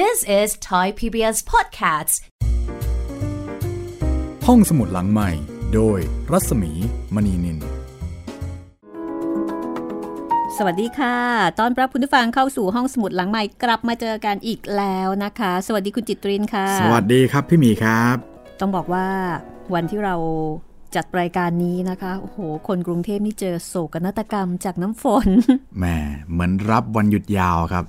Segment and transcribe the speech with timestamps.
[0.00, 2.14] This is Thai PBS Podcasts
[4.46, 5.30] ห้องสมุดหลังใหม่
[5.74, 5.98] โดย
[6.32, 6.72] รัศมี
[7.14, 7.58] มณีนิน
[10.56, 11.16] สวัสดีค่ะ
[11.58, 18.16] ตอนรับคุณผู้ฟังเข้าสู่ห้องสมุดหลังใหม่กลับมาเจอกันอีกแล้วนะคะ สวัสดีคุณจิตรินค่ะ สวัสดีครับพี่หมีครับ
[18.60, 19.06] ต้องบอกว่า
[19.74, 20.14] วันที่เรา
[20.94, 22.38] จัดรายการนี้นะคะ โอ้โห
[22.68, 25.28] คนกรุงเทพนี่เจอโศกนาฏกรรมจากน้ำฝน
[25.78, 25.84] แหม
[26.30, 27.86] เหมือนรับวันหยุดยาวครับ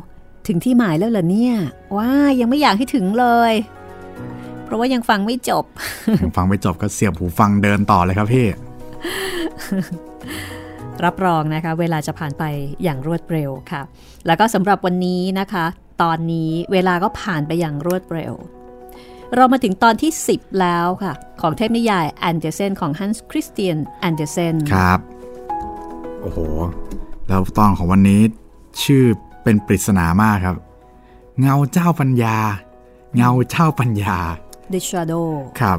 [0.47, 1.55] ถึงที่หมายแล้วเหรอเนี่ย
[1.97, 3.53] ว้ายังไม่อยากให้ถึงเลย
[4.65, 5.65] เพราะว่ายังฟังไม่จบ
[6.23, 8.47] ยังฟังไม่จบก็เสียบหูฟังเดินต่อเลยครับพี่
[11.05, 12.45] รับรองนะคะ เวลาจะผ่านไป
[12.83, 13.83] อย่างรวดเร็วค่ะ
[14.27, 15.65] แล้วก็สำหรับวันนี้นะคะ
[16.03, 18.33] ตอนนี้เวลาก็ผ่านไปอย่างรวดเร็ว
[19.35, 25.01] เรามาถึงตอนที่ 10 แล้วค่ะ ของเทพนิยายแอนเดอร์เซนของฮันส์คริสเตียนแอนเดอร์เซนครับ
[26.21, 26.39] โอ้โห
[27.29, 28.21] แล้วตอนของวันนี้
[28.83, 29.05] ชื่อ
[29.43, 30.57] เป็นปริศนามากครับ
[31.41, 32.37] เงาเจ้าปัญญา
[33.17, 34.17] เงาเจ้าปัญญา
[34.73, 35.29] The Shadow
[35.61, 35.79] ครับ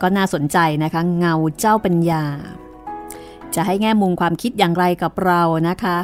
[0.00, 2.22] ก็น่าสนใจนะคะ เงาเจ้าปัญญา
[3.54, 5.96] จะให้แง่มุมความคิดอย่างไรกับเรานะคะ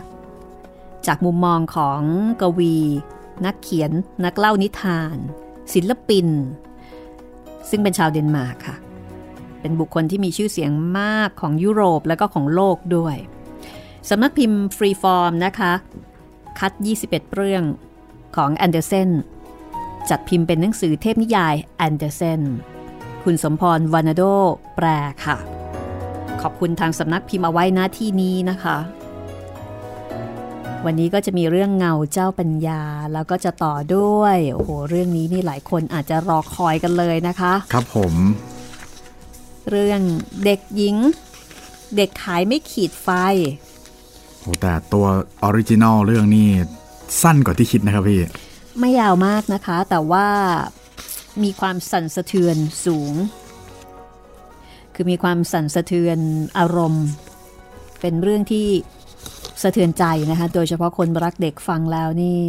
[1.07, 2.01] จากมุมมองของ
[2.41, 2.77] กวี
[3.47, 3.91] นักเขียน
[4.25, 5.17] นักเล่านิทาน
[5.75, 6.29] ศิลปิน
[7.71, 8.77] ซึ่งเป็นชาวเดนมาร์กค่ะ
[9.61, 13.17] เป็นบุคคลที่มีชื่อเสียงมากของยุโรปและก็ของโลกด้วย
[14.11, 15.73] สำนักพิมพ์ฟรีฟอร์มนะคะ
[16.59, 16.73] คัด
[17.05, 17.65] 21 เรื่อง
[18.37, 19.11] ของแอนเดอร์เซน
[20.11, 22.41] จัดพิมพ์เป็นหนังสือเทพนิยายแอนเดอร์เซน
[23.25, 24.23] คุณสมพรวานาโด
[24.77, 24.87] แปล
[25.25, 25.37] ค่ะ
[26.43, 28.77] ขอบคุณทางสำนักพิมพ์เอาไว้หน้าที่นี้นะคะ
[30.89, 38.15] วันนี้ก็จะมีเรื่องเงาเจ้าปัญญา แล้วก็จะต่อด้วยโอ้โหเรื่องนี้นี่หลายคนอาจจะรอคอยกันเลยนะคะ ครับผม
[39.71, 40.01] เรื่อง
[40.45, 40.97] เด็กหญิง
[41.97, 43.09] เด็กขายไม่ขีดไฟ
[44.41, 45.07] โอ้แต่ตัว
[45.43, 46.49] original เรื่องนี้
[47.23, 48.21] สั้นกว่าที่คิดนะครับพี่
[48.81, 50.27] ไม่ยาวมากนะคะ แต่ว่า
[51.43, 53.15] มีความสั่นสะเทือนสูง
[54.95, 56.19] คือมีความสั่นสะเทือน
[56.59, 57.07] อารมณ์
[58.01, 58.69] เป็นเรื่องที่
[59.63, 62.43] สะเทือนใจนะคะโดยเฉพาะคนรักเด็กฟังแล้วนี่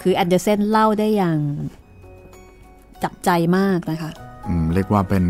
[0.00, 1.38] คือแอนเดอร์เซนเล่าได้อย่าง
[3.02, 4.10] จับใจมากนะคะ
[4.46, 5.24] อืมเรียกว่าเป็น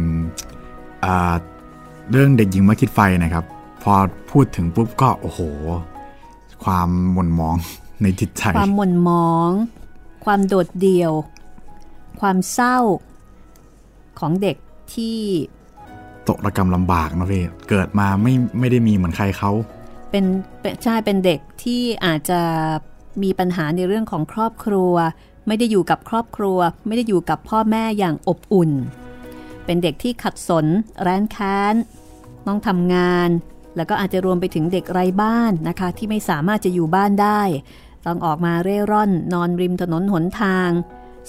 [1.04, 1.34] อ่า
[2.10, 3.44] เรื่องเด็กหญิงมาคิดไฟนะครับ
[3.82, 3.93] พอ
[4.31, 5.41] พูดถึงปุ๊บก็โอ้โห
[6.64, 7.56] ความหม่นหมอง
[8.03, 9.50] ในจิตใจ ความหม่นหมอง
[10.25, 11.12] ความโดดเดี่ยว
[12.20, 12.78] ความเศร้า
[14.19, 14.56] ของเด็ก
[14.94, 15.19] ที่
[16.28, 19.50] ตกระกรรมลำบากนะพี่เกิดมาไม่ไม่ได้มีเหมือนใครเขา
[20.14, 20.28] เป็น
[20.82, 22.41] ใช่เป็นเด็กที่อาจจะ
[23.22, 24.94] มีปัญหาในเรื่องของครอบครัว
[25.46, 28.70] ไม่ได้อยู่กับครอบครัว ไม่ได้อยู่กับพ่อแม่อย่างอบอุ่น
[29.64, 30.66] เป็นเด็กที่ขัดสน
[31.02, 31.75] แร้นแค้น
[32.46, 33.28] ต้องทำงาน
[33.76, 37.40] แล้วก็อาจจะรวมไปถึงเด็กไร้บ้านนะคะ ที่ไม่สามารถจะอยู่บ้านได้
[38.06, 40.70] ต้องออกมาเร่ร่อน นอนริมถนนหนทาง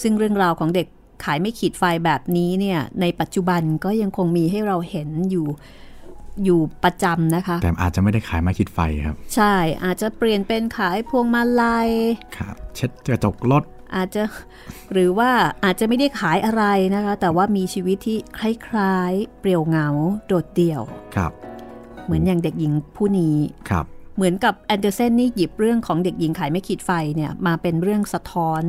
[0.02, 0.88] ซึ่งเรื่องราวของเด็ก
[1.24, 5.48] ขายไม่ขีดไฟแบบนี้เนี่ยในปัจจุบันก็ยังคงมีให้เราเห็นอยู่
[6.44, 11.90] อยู่ประจำนะคะ แต่อาจจะไม่ได้ขายมาคิดไฟครับ ใช่อาจจะเปลี่ยนเป็นขายพวงมาลัย
[12.38, 13.64] ครับเช็ดกระจกรถ
[13.96, 14.24] อาจจะ
[14.94, 15.32] หรือว่า
[15.64, 16.64] อาจจะไม่ได้ขายอะไร
[16.96, 18.42] นะคะ แต่ว่ามีชีวิตที่ค
[18.76, 19.88] ล้ายๆ เปลี่ยวเหงา
[20.28, 20.82] โดดเดี่ยว
[21.16, 21.32] ครับ
[22.06, 23.36] เหมือนอย่างเด็กหญิงผู้นี้
[23.70, 23.86] ครับ
[24.16, 28.62] เหมือนกับแอนเดอร์เซนนี่หยิบเรื่องของเด็กหญิงขายไม่ขีดไฟเนี่ยมาเป็นเรื่องสะท้อน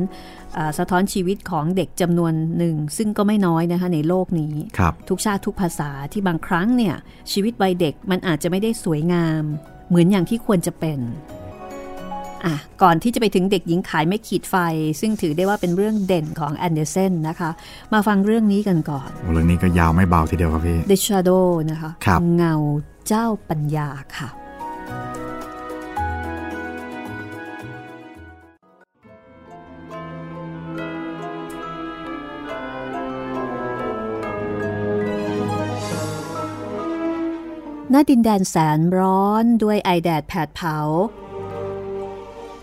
[0.57, 6.95] อาสะท้อนชีวิตของเด็กจำนวนหนึ่ง ซึ่งก็ไม่น้อยนะคะในโลกนี้ครับทุกชาติทุกภาษาที่บางครั้งเนี่ย
[7.31, 9.43] ชีวิตวัยเด็กมันอาจจะไม่ได้สวยงาม
[9.89, 10.99] เหมือนอย่างที่ควรจะเป็น
[12.45, 14.55] อะก่อนที่จะไปถึงเด็กหญิงขายไม่ขีดไฟ
[15.01, 17.49] ซึ่งถือได้ว่าเป็นเรื่องเด่นของแอนเดอร์เซนนะคะ
[17.93, 22.55] มาฟังเรื่องนี้กันก่อนโอ้เรื่องนี้ก็ยาวไม่เบาทีเดียวครับพี่ The Shadow นะคะครับเงา
[23.07, 24.29] เจ้าปัญญาค่ะ
[37.91, 40.77] หน้าดินแดนแสนร้อนด้วยไอแดดแผดเผา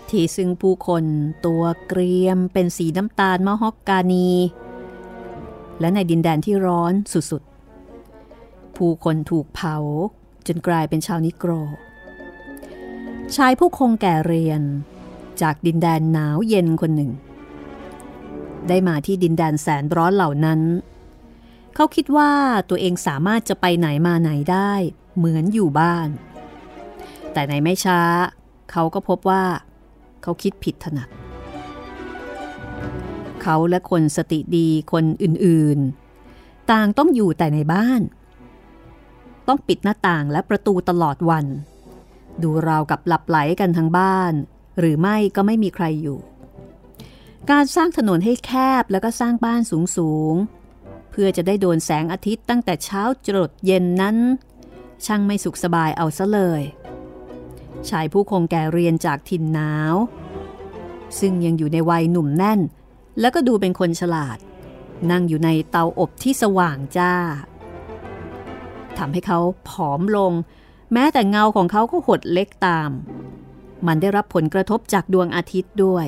[0.09, 1.03] ที่ซึ่งผู้คน
[1.45, 4.31] ตัวเกรียมเป็นสีน้ำตาลมะฮอกกานี
[5.79, 9.77] และในดินแดนที่ร้อนสุดๆ ผู้คนถูกเผา
[10.47, 11.51] จนกลายเป็นชาวนิโกร
[13.35, 14.61] ชายผู้คงแก่เรียน
[15.41, 17.11] จากดินแดนหนาวเย็นคนหนึ่ง
[18.67, 20.61] ได้มาที่ดินแดนแสนร้อนเหล่านั้น
[21.75, 22.31] เขาคิดว่า
[22.69, 24.73] ตัวเองสามารถจะไปไหนมาไหนได้
[25.17, 26.09] เหมือนอยู่บ้าน
[27.33, 28.01] แต่ในไม่ช้า
[28.71, 29.43] เขาก็พบว่า
[30.21, 31.09] เขาคิดผิดถนัด
[33.41, 38.01] เขาและคนสติดีคนอื่นๆ ต่างต้องอยู่แต่ในบ้าน
[39.47, 41.45] ต้องปิดหน้าต่างและประตูตลอดวัน
[42.43, 44.33] ดูราวกับหลับไหลกันทั้งบ้าน
[44.79, 46.19] หรือไม่ก็ไม่มีใครอยู่
[47.51, 48.51] การสร้างถนนให้แค
[48.81, 49.61] บแล้วก็สร้างบ้าน
[49.97, 54.17] สูงๆ เพื่อจะได้โดนแสงอาทิตย์ตั้งแต่เช้าจรดเย็นนั้น
[55.05, 56.61] ช่างไม่สุขสบายเอาซะเลย
[57.89, 59.95] ชายผู้คงแก่เรียนจากถิ่นหนาว
[61.19, 62.59] ซึ่งยังอยู่ในวัยหนุ่มแน่น
[63.19, 64.37] แล้วก็ดูเป็นคนฉลาด
[65.11, 67.13] นั่งอยู่ในเตาอบที่สว่างจ้า
[68.97, 69.39] ทำให้เขา
[69.69, 70.33] ผอมลง
[70.93, 72.91] แม้แต่เงาของเขาก็หดเล็กตาม
[73.87, 76.07] มันได้รับผลกระทบจากดวงอาทิตย์ด้วย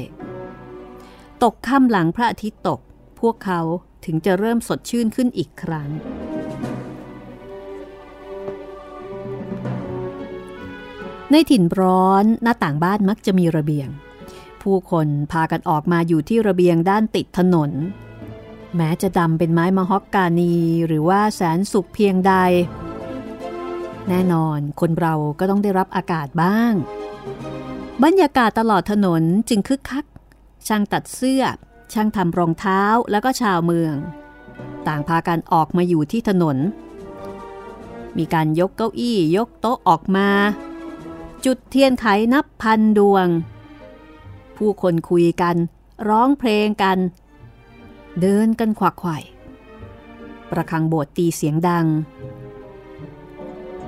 [1.43, 2.79] ตกค่ำหลังพระอาทิตย์ตก
[3.19, 3.61] พวกเขา
[4.05, 5.89] ถึงจะเริ่มสดชื่นขึ้นอีกครั้ง
[11.31, 13.89] ในถิ่นร้อนหน้าต่างบ้านมักจะมีระเบียง
[14.61, 17.71] ผู้คนพากันออกมาอยู่ที่ระเบียงด้านติดถนน
[18.75, 20.55] แม้จะดำเป็นไม้มะฮอกกานี
[20.87, 22.33] หรือว่าแสนสุขเพียงใด
[24.09, 26.73] แน่นอนคนเราก็ต้องได้รับอากาศบ้าง
[28.03, 30.05] บรรยากาศตลอดถนนจึงคึกคัก
[30.67, 31.43] ช่างตัดเสื้อ
[31.93, 32.81] ช่างทำรองเท้า
[33.11, 33.93] แล้วก็ชาวเมือง
[34.87, 36.57] ต่างพากันออกมาอยู่ที่ถนน
[38.17, 40.29] มีการยกเก้าอี้ยกโต๊ะออกมา
[41.45, 43.27] จุดเทียนไขนับพันดวง
[44.57, 45.55] ผู้คนคุยกัน
[46.09, 46.97] ร้องเพลงกัน
[48.21, 49.17] เดินกันขวักไขว่
[50.51, 51.85] ประคังโบสถ์ตีเสียงดัง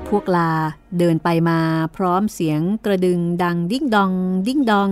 [0.08, 0.52] พวกลา
[0.98, 1.60] เดินไปมา
[1.96, 4.12] พร้อมเสียงกระดึงดังดิ้งดอง
[4.48, 4.90] ดิ้งดอง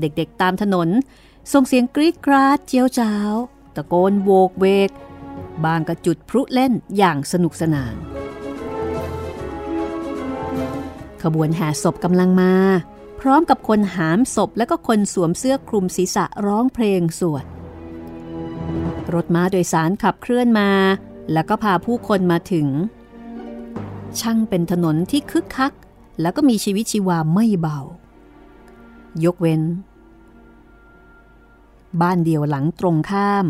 [0.00, 0.88] เด็กๆตามถนน
[1.52, 3.34] ส่งเสียงกรีดกราดเจียวจ้าว
[3.74, 4.90] ตะโกนโวกเวก
[5.64, 7.94] บางกระจุดพลุเล่นอย่างสนุกสนาน
[11.24, 12.52] ขบวนแห่ศพกำลังมา
[13.20, 17.44] พร้อมกับคนหามศพและก็คนสวมเสื้อคลุมศีรษะร้องเพลงสวด
[19.14, 20.70] รถม้าโดยสารขับเคลื่อนมา
[21.32, 22.68] แล้วก็พาผู้คนมาถึง
[24.20, 25.72] ช่างเป็นถนนที่คึกคัก
[26.20, 27.80] แล้วก็มีชีวิตชีวาไม่เบา
[29.24, 29.62] ยกเว้น
[32.00, 33.46] บ้านเดียวหลังตรงข้าม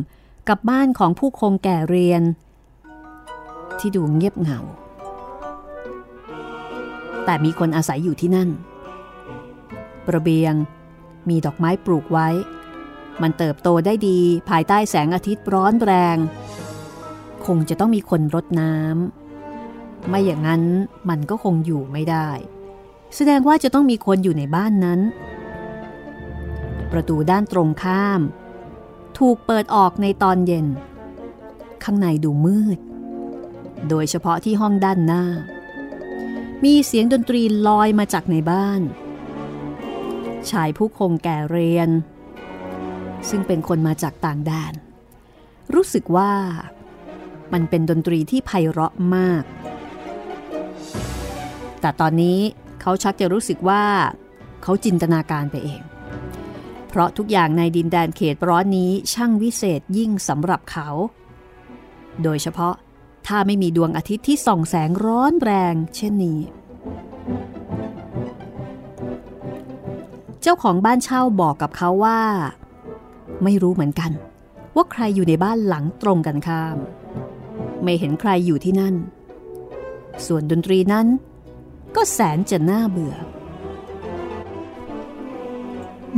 [0.49, 2.23] กับบ้านของผู้คงแก่เรียน
[3.79, 4.61] ที่ดูเงียบเหงา
[7.25, 8.51] แต่มีคนอาศัยอยู่ที่นั่น
[10.15, 10.55] ระเบียง
[11.29, 12.29] มีดอกไม้ปลูกไว้
[13.23, 16.17] มันเติบโตได้ดีภายใต้แสงอาทิตย์ร้อนแรง
[17.47, 20.63] คงจะต้องมีคนรดน้ำ ไม่อย่างนั้น
[21.09, 22.29] มันก็คงอยู่ไม่ได้
[23.17, 25.01] แสดงว่าจะต้องมีคนอยู่ในบ้านนั้น
[26.93, 28.21] ประตูด้านตรงข้าม
[29.19, 30.67] ถูกเปิดออกในตอนเย็น
[31.85, 32.79] ข้างในดูมืด
[33.89, 35.25] โดยเฉพาะที่ห้องด้านหน้า
[36.65, 38.81] มีเสียงดนตรีลอยมาจากในบ้าน
[40.51, 41.91] ชายผู้คงแก่เรียน
[43.29, 44.73] ซึ่งเป็นคนมาจากต่างแดน
[45.75, 46.33] รู้สึกว่า
[47.53, 49.45] มันเป็นดนตรีที่ไพเราะมาก
[51.81, 52.39] แต่ตอนนี้
[52.81, 53.85] เขาชักจะรู้สึกว่า
[54.63, 55.83] เขาจินตนาการไปเอง
[56.89, 60.89] เพราะทุกอย่างในดินแดนเขตร้อนนี้ช่างวิเศษยิ่งสำหรับเขา
[62.23, 62.75] โดยเฉพาะ
[63.27, 66.41] ถ้าไม่มีดวงอาทิตย์ที่ส่องแสงร้อนแรง เช่นนี้
[70.43, 72.21] เจ้าของบ้านเช่าบอกกับเขาว่า
[73.45, 74.13] ไม่รู้เหมือนกัน
[74.77, 76.77] ว่าใครอยู่ในบ้านหลังตรงกันข้าม
[77.83, 78.95] ไม่เห็นใครอยู่ที่นั่น
[80.27, 81.07] ส่วนดนตรีนั้น
[81.97, 83.15] ก็แสนจะน่าเบื่อ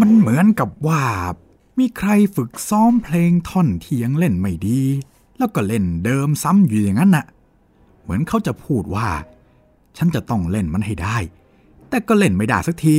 [0.01, 1.03] มันเหมือนกับว่า
[1.79, 4.81] มีใครฝึกซ้อมเพลงท่อนเทียงเล่นไม่ดี
[5.39, 7.27] แล้วก็เล่นเดิมซ้ำอยู่อย่างนั้นน่ะ
[8.03, 9.09] เหมือนเขาจะพูดว่า
[9.97, 11.17] ฉันจะต้องเล่นมันให้ได้
[11.89, 12.95] แต่ก็เล่นไม่ได้สักที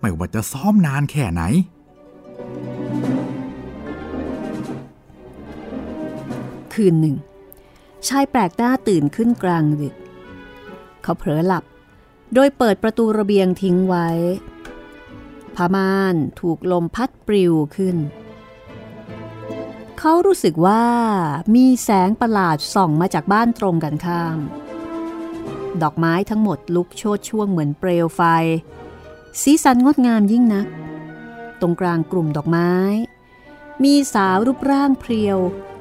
[0.00, 1.42] ไม่ว่าจะซ้อมนานแค่ไหน
[6.74, 7.16] คืนหนึ่ง
[8.08, 9.94] ชายแปลกหน้าตื่นขึ้นกลางดึก
[11.02, 11.64] เขาเผลอหลับ
[12.34, 14.08] โดยเปิดประตูระเบียงทิ้งไว้
[15.54, 17.96] ผ้าม่านถูกลมพัดปลิวขึ้น
[20.06, 20.84] เขารู้สึกว่า
[21.54, 24.38] มีแสงประหลาดส่องมาจากบ้านตรงกันข้าม
[25.82, 28.22] ดอกไม้ทั้งหมดลุกโชดช่วงเหมือนเปลวไฟ
[29.42, 30.66] สีสันงดงามยิ่งนัก
[31.60, 32.70] ตรงกลางกลุ่มดอกไม้
[33.84, 35.38] มีสาวรูปร่างเพรียว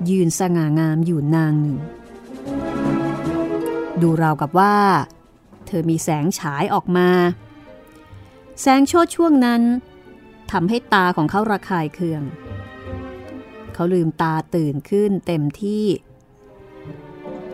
[0.09, 1.79] ยืนสง่างามอยู่นางหนึ่ง
[4.01, 4.77] ดูราวกับว่า
[5.65, 7.09] เธอมีแสงฉายออกมา
[8.61, 9.61] แสงโชดช่วงนั้น
[10.51, 12.23] ทำให้ตาของเขาระคายเคือง
[13.73, 15.85] เขาลืมตาตื่นขึ้นเต็มที่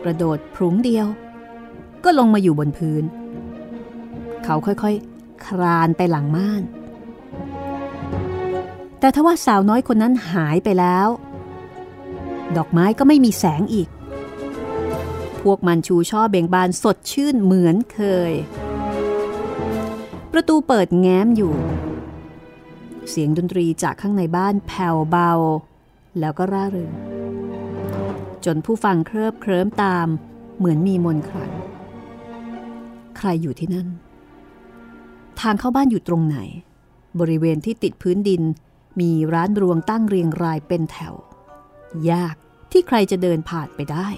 [0.02, 1.06] กระโดดพรุ้งเดียว
[2.04, 3.04] ก็ลงมาอยู่บนพื้น
[4.44, 6.62] เขาค่อยๆ คลานไปหลังม่าน
[9.00, 11.08] แต่ทว่าสาวน้อยคนนั้นหายไปแล้ว
[12.56, 13.88] ดอกไม้ก็ไม่มีแสงอีก
[15.40, 18.00] พวกมันชูช่อเบ่งบานสดชื่นเหมือนเค
[18.30, 18.32] ย
[20.32, 21.54] ประตูเปิดแง้มอยู่
[23.10, 25.30] เสียงดนตรีจากข้างในบ้านแผ่วเบา
[26.18, 26.92] แล้วก็ร่าเริง
[28.44, 30.06] จนผู้ฟังเคลิบเคลิ้มตาม
[30.58, 31.52] เหมือนมีมนขลัง
[33.18, 33.88] ใครอยู่ที่นั่น
[35.40, 36.38] ทางเข้าบ้านอยู่ตรงไหน
[37.20, 38.42] บริเวณที่ติดพื้นดิน
[39.00, 41.14] มีร้านรวงตั้งเรียงรายเป็นแถว
[42.10, 42.34] ยาก
[42.72, 44.08] ที่ใครจะเดินผ่านไปได้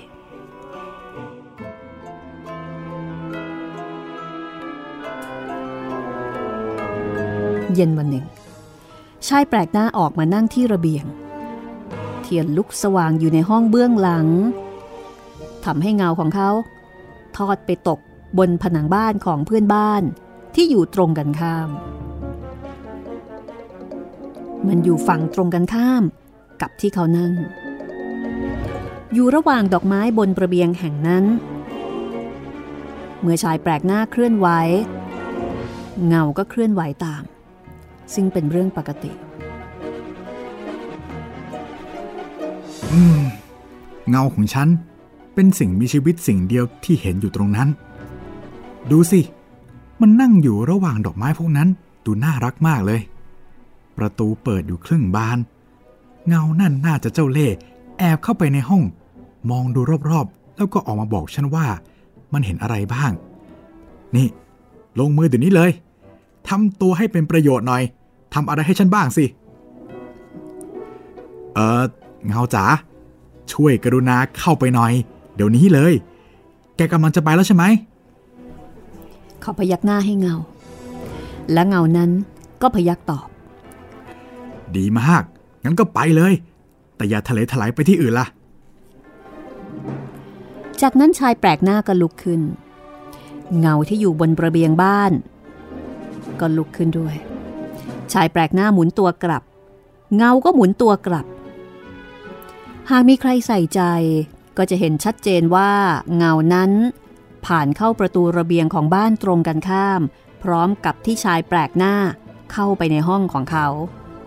[7.74, 8.26] เย็นวันหนึ่ง
[9.28, 11.04] ชายแปลกหน้าออกมานั่งที่ระเบียง
[12.32, 14.26] ทียนลุกสว่างอยู่ในห้องเบื้องหลัง
[15.64, 16.50] ทำให้เงาของเขา
[17.36, 17.98] ทอดไปตก
[18.38, 20.02] บนผนังบ้านของเพื่อนบ้าน
[20.54, 21.68] ที่อยู่ตรงกันข้าม
[24.66, 26.02] มันอยู่ฝั่งตรงกันข้าม
[26.60, 27.32] กับที่เขานั่ง
[29.14, 31.24] อยู่ระหว่างดอกไม้บนประเบียงแห่งนั้น
[33.20, 34.48] เมื่อชายแปลกหน้าเคลื่อนไหว
[36.06, 37.22] เงาก็เคลื่อนไหวตาม
[38.14, 39.31] ซึ่งเป็นเรื่องปกติอื
[44.10, 44.68] เงาของฉัน
[45.34, 47.68] เป็นสิ่งมีชีวิตสิ่งเดียวที่เห็นอยู่ตรงนั้น
[48.90, 49.20] ดูสิ
[50.00, 51.68] มันนั่งอยู่ระหว่างดอกไม้พวกนั้น
[52.04, 53.00] ดูน่ารักมากเลย
[53.96, 55.38] ประตูเปิดอยู่ครึ่งบาน
[56.28, 57.56] เงานั่นน่าจะเจ้าเล่ห์
[57.98, 58.82] แอบเข้าไปในห้อง
[59.50, 59.80] มองดู
[60.10, 61.66] รอบๆ แล้วก็ออกมาบอกฉันว่า
[62.32, 63.12] มันเห็นอะไรบ้าง
[64.16, 64.28] นี่
[64.98, 65.70] ลงมือเดี๋ยวนี้เลย
[66.48, 67.82] ทำตัวให้เป็นประโยชน์หน่อย
[68.34, 69.24] ทำอะไรให้ฉันบ้างสิ
[71.54, 71.82] เออ
[72.26, 72.64] เงาจ๋า
[73.52, 74.92] ช่วยกรุณาเข้าไปหน่อย
[75.34, 75.92] เดี๋ยวนี้เลย
[76.76, 77.64] แกกำลังจะไปแล้วใช่ไหม
[79.40, 80.36] เขาพยักหน้าให้เงา
[81.52, 82.10] และเงานั้น
[82.62, 83.26] ก็พยักตอบ
[84.76, 85.22] ดีมาก
[85.64, 86.32] งั้นก็ไปเลย
[86.96, 88.26] แต่อย่าทะเลถลายไปที่อื่นล่ะ
[90.82, 92.40] จากนั้นชายแปลกหน้าก็ลุกขึ้น
[93.60, 95.12] เงาที่อยู่บนระเบียงบ้าน
[96.40, 97.14] ก็ลุกขึ้นด้วย
[98.12, 99.42] ชายแปลกหน้าหมุนตัวกลับ
[100.16, 101.26] เงาก็หมุนตัวกลับ
[102.94, 103.82] หากมีใครใส่ใจ
[104.58, 105.72] ก็จะเห็นชัดเจนว่า
[106.16, 106.72] เงานั้น
[107.46, 110.00] ผ่านเข้าประตูระเบียงของบ้านตรงกันข้าม
[110.42, 111.94] พร้อมกับที่ชายแปลกหน้า
[112.52, 113.68] เข้าไปในห้องของเขา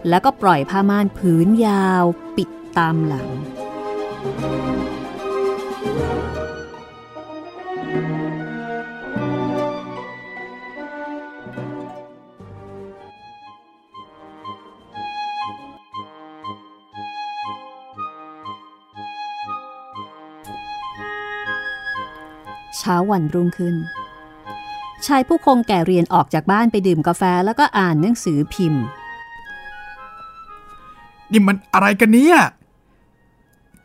[0.09, 2.03] แล้วก็ปล่อยผ้าม่านผืนยาว
[2.37, 3.27] ปิดตามหลัง
[22.85, 23.75] ช้าวันรุ่งขึ้น
[25.05, 28.83] ชายผู้คงแก่เรียนออกจากบ้านไปดื่มกาแฟแล้วก็อ่านหนังสือพิมพ์
[31.31, 32.37] นี่มันอะไรกันเนี่ย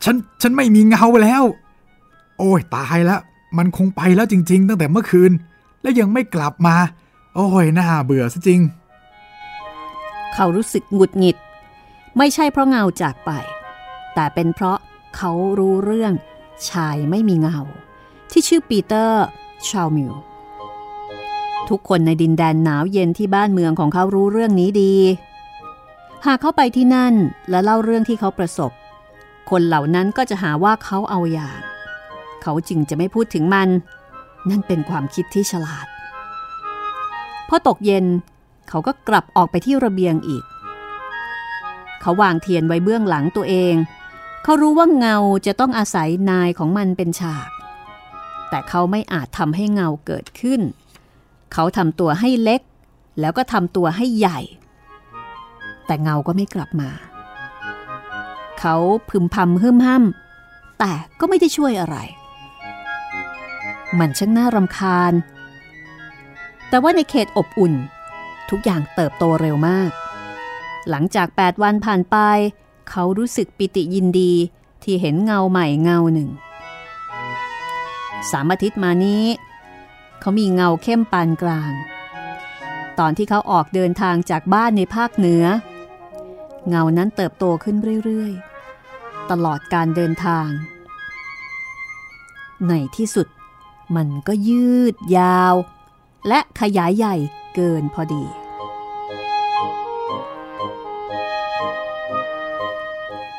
[0.04, 1.42] ฉันฉันไม่มีเงาแล้ว
[2.38, 3.20] โอ้ยตายแล้ว
[3.58, 5.32] มันคงไปแล้วจริง ๆ ตั้งแต่เมื่อคืน
[5.82, 6.76] และยังไม่กลับมา
[7.34, 8.60] โอ้ยน่าเบื่อซะจริง
[10.34, 11.36] เขารู้สึกหงุดหงิด
[12.18, 13.30] ไม่ใช่เพราะเงาจากไป
[14.14, 14.78] แต่เป็นเพราะ
[15.16, 16.12] เขารู้เรื่อง
[16.70, 17.60] ชายไม่มีเงา
[18.30, 19.22] ที่ชื่อปีเตอร์
[19.68, 20.12] ชาวมิว
[21.68, 24.94] ทุกคนในดินแดนหนาวเย็นที่บ้านเมืองของเขารู้เรื่องนี้ดี
[26.26, 27.14] หากเขาไปที่นั่น
[27.50, 28.70] และเล่าเรื่องที่เขาประสบ
[29.50, 31.60] คนเหล่านั้นก็จะหาว่าเขาเอาอย่าง
[32.42, 33.68] เขาจึงจะไม่พูดถึงมัน
[34.50, 35.86] นั่นเป็นความคิดที่ฉลาด
[37.48, 38.06] พอตกเย็น
[38.68, 40.44] เขาก็กลับออกไปที่ระเบียงอีก
[42.00, 43.74] เขาวางเทียนไว้เบื้องหลังตัวเอง
[44.42, 47.50] เขารู้ว่าเงาจะต้องอาศัยนายของมันเป็นฉาก
[48.50, 50.60] แต่เขาไม่อาจทำให้เงาเกิดขึ้น
[51.52, 52.60] เขาทำตัวให้เล็ก
[53.20, 54.40] แล้วก็ทำตัวให้ใหญ่
[55.86, 56.90] แต่เงาก็ไม่กลับมา
[58.60, 58.76] เขา
[59.08, 61.96] พึมพำฮึ่มห้ำแต่ก็ไม่ได้ช่วยอะไร
[63.98, 65.12] มันช่างน่ารำคาญ
[66.68, 67.74] แต่ว่าในเขตอบอุ่น
[68.50, 69.90] ทุกอย่างเติบโตเร็วมาก
[70.90, 72.16] หลังจาก 8 วันผ่านไป
[72.90, 74.32] เขารู้สึกปิติยินดี
[74.82, 76.28] ที่เห็นเงาใหม่เงาหนึ่ง
[78.30, 79.24] สามอาทิตย์มานี้
[80.20, 81.72] เขามีเงาเข้มปานกลาง
[82.98, 85.44] ตอนที่เขาออกเดินทางจากบ้านในภาคเหนือ
[86.68, 90.48] เงานั้นเติบโตขึ้นเรื่อยๆ ตลอดการเดินทาง
[92.68, 93.26] ในที่สุด
[93.96, 95.54] มันก็ยืดยาว
[96.28, 97.16] และขยายใหญ่
[97.54, 98.24] เกินพอดี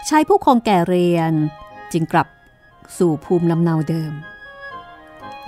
[0.10, 1.34] ชายผู้คงแก่เรียน
[1.92, 2.28] จึงกลับ
[2.98, 4.14] สู่ภูมิลำเนาเดิม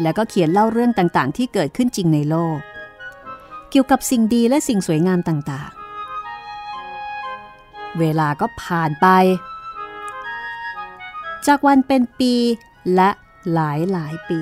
[0.01, 2.57] แล้วก็เขียนเล่าเรื่องต่างๆ ที่เกิดขึ้นจริงในโลก
[3.69, 9.07] เกี่ยวกับสิ่งดีและสิ่งสวยงามต่างๆ เวลาก็ผ่านไป
[11.47, 12.33] จากวันเป็นปี
[12.95, 13.09] และ
[13.53, 14.39] หลายหลายปี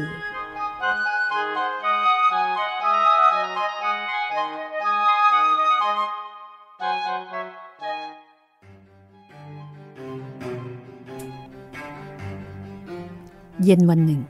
[13.63, 14.21] เย็นวันหนึ่ง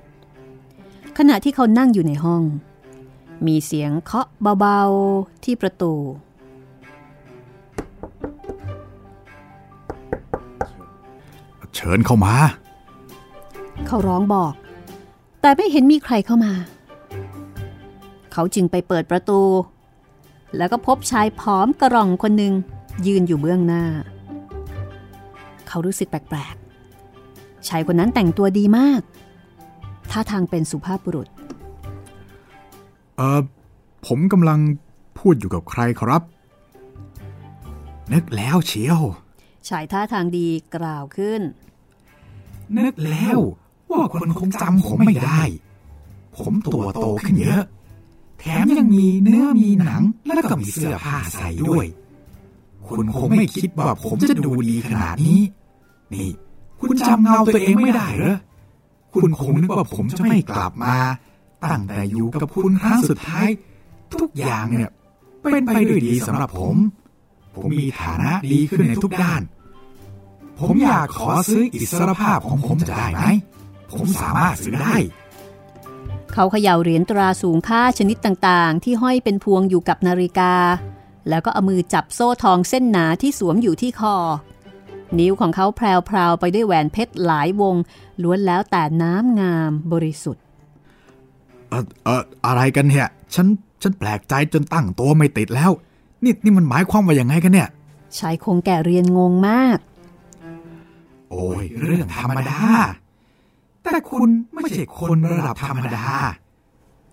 [1.24, 2.44] ขณะที่เขานั่งอยู่ในห้อง
[3.48, 4.28] มีเสียงเคาะ
[4.60, 5.94] เบาๆที่ประตู
[11.76, 12.34] เชิญเข้ามา
[13.86, 14.54] เขาร้องบอก
[15.42, 16.54] แต่ไม่เห็นมีใครเข้ามา
[18.32, 19.42] เขาจึงไปเปิดประตู
[20.58, 22.54] แล้วก็พบชายผอมกระรองคนหนึ่ง
[23.08, 23.84] ยืนอยู่เบื้องหน้า
[25.68, 29.02] เขารู้สึกแปลกๆ ชายคนนั้นแต่งตัวดีมาก
[30.12, 31.28] ท่าทางเป็นสุภาพบุรุษ
[33.18, 33.42] เออ
[34.08, 34.60] ผมกำลัง
[35.18, 36.22] พูดอยู่กับใครครับ
[38.14, 39.02] นึกแล้วเชียว
[39.68, 41.42] ชายท่าทางดีกล่าวขึ้น
[42.78, 43.40] นึกแล้ว
[43.92, 45.42] ว่าคนคงจำผมไม่ได้
[46.38, 47.64] ผมตัวโตขึ้นเยอะ
[48.40, 50.02] แถมยังมีเนื้อมีหนัง
[50.36, 51.86] แล้วก็มีเสื้อผ้าใส่ด้วย
[52.88, 55.42] คุณคงไม่คิดว่าผมจะดูดีขนาดนี้
[56.14, 56.30] นี่
[56.80, 58.38] คุณจำเงาตัวเองไม่ได้เหรอ
[59.16, 60.96] คุณคงนึกว่าผมจะไม่กลับมา
[61.64, 63.50] ตั้งแต่อยู่กับคุณครั้งสุดท้าย
[64.14, 64.92] ทุกอย่างเนี่ย
[65.44, 66.76] เป็นไปด้วยดีสำหรับผม
[67.56, 69.42] ผมมีฐานะดีขึ้นในทุกด้าน
[70.60, 73.26] ผมอยากขอซื้ออิสรภาพของผมจะได้ไหม
[73.92, 74.96] ผมสามารถซื้อได้
[76.34, 80.54] เขาเขย่าเหรียญตราสูงค่าชนิดต่างๆ ที่ห้อยเป็นพวงอยู่กับนาฬิกา
[81.30, 84.16] แล้วก็เอามือจับโซ่ทองเส้นหนาที่สวมอยู่ที่คอ
[85.20, 87.76] นิ้วของเขาแพรวๆไปด้วยแหวนเพชรหลายวง
[88.24, 90.44] ล้วนแล้วแต่น้ำงามบริสุทธิ์
[91.70, 93.48] เออเอออะไรกันเนี่ย ฉัน
[93.82, 95.72] ฉันแปลกใจจนตั้งตัวไม่ติดแล้ว
[96.24, 97.70] นี่นี่มันหมายความว่าอย่างไงกันเนี่ย
[98.18, 99.78] ชายคงแก่เรียนงงมาก
[101.32, 102.60] โอ้ยเรื่องธรรมดา
[103.84, 106.08] แต่คุณไม่ใช่คนระดับธรรมดา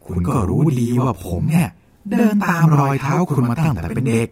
[0.04, 1.68] คุณก็รู้ดีว่าผมเนี่ย
[2.10, 4.28] เดินตามรอยเท้าคุณมาตั้งแต่เป็นเด็ก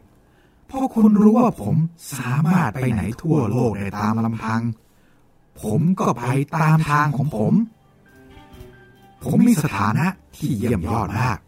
[0.66, 1.76] เพราะคุณรู้ว่าผม
[2.18, 4.60] สามารถไปไหนทั่วโลกได้ตามลำพัง
[5.62, 6.24] ผมก็ไป
[6.56, 7.54] ตามทางของผม
[9.24, 11.38] ผมมีสถานะที่เยี่ยมยอดมาก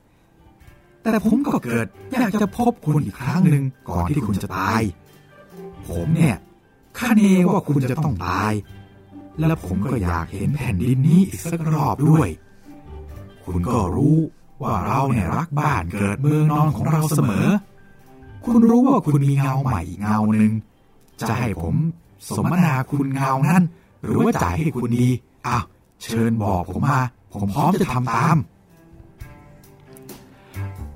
[1.03, 4.81] แต่ผมก็เกิดอยากจะพบคุณอีกครั้งหนึ่งก่อนที่คุณจะตาย
[5.91, 6.37] ผมเนี่ย
[6.99, 8.53] คาเนว่าคุณจะต้องตาย
[9.39, 12.29] และผมก็อยากเห็นแผ่นดินนี้อีกสักรอบด้วย
[13.45, 14.19] คุณก็รู้
[14.63, 17.49] ว่าเราเนี่ยรักบ้านเกิดเมืองนอนของเราเสมอ
[18.45, 20.51] คุณรู้ว่าคุณมีเงาใหม่อีกเงาหนึ่ง
[21.29, 21.75] จะให้ผม
[22.37, 23.63] สมนาคุณเงานั้น
[24.03, 25.09] หรือว่าจ่ายให้คุณดี
[25.47, 25.63] อ้าว
[26.03, 27.01] เชิญบอกผมมา
[27.33, 28.37] ผมพร้อมจะทำตาม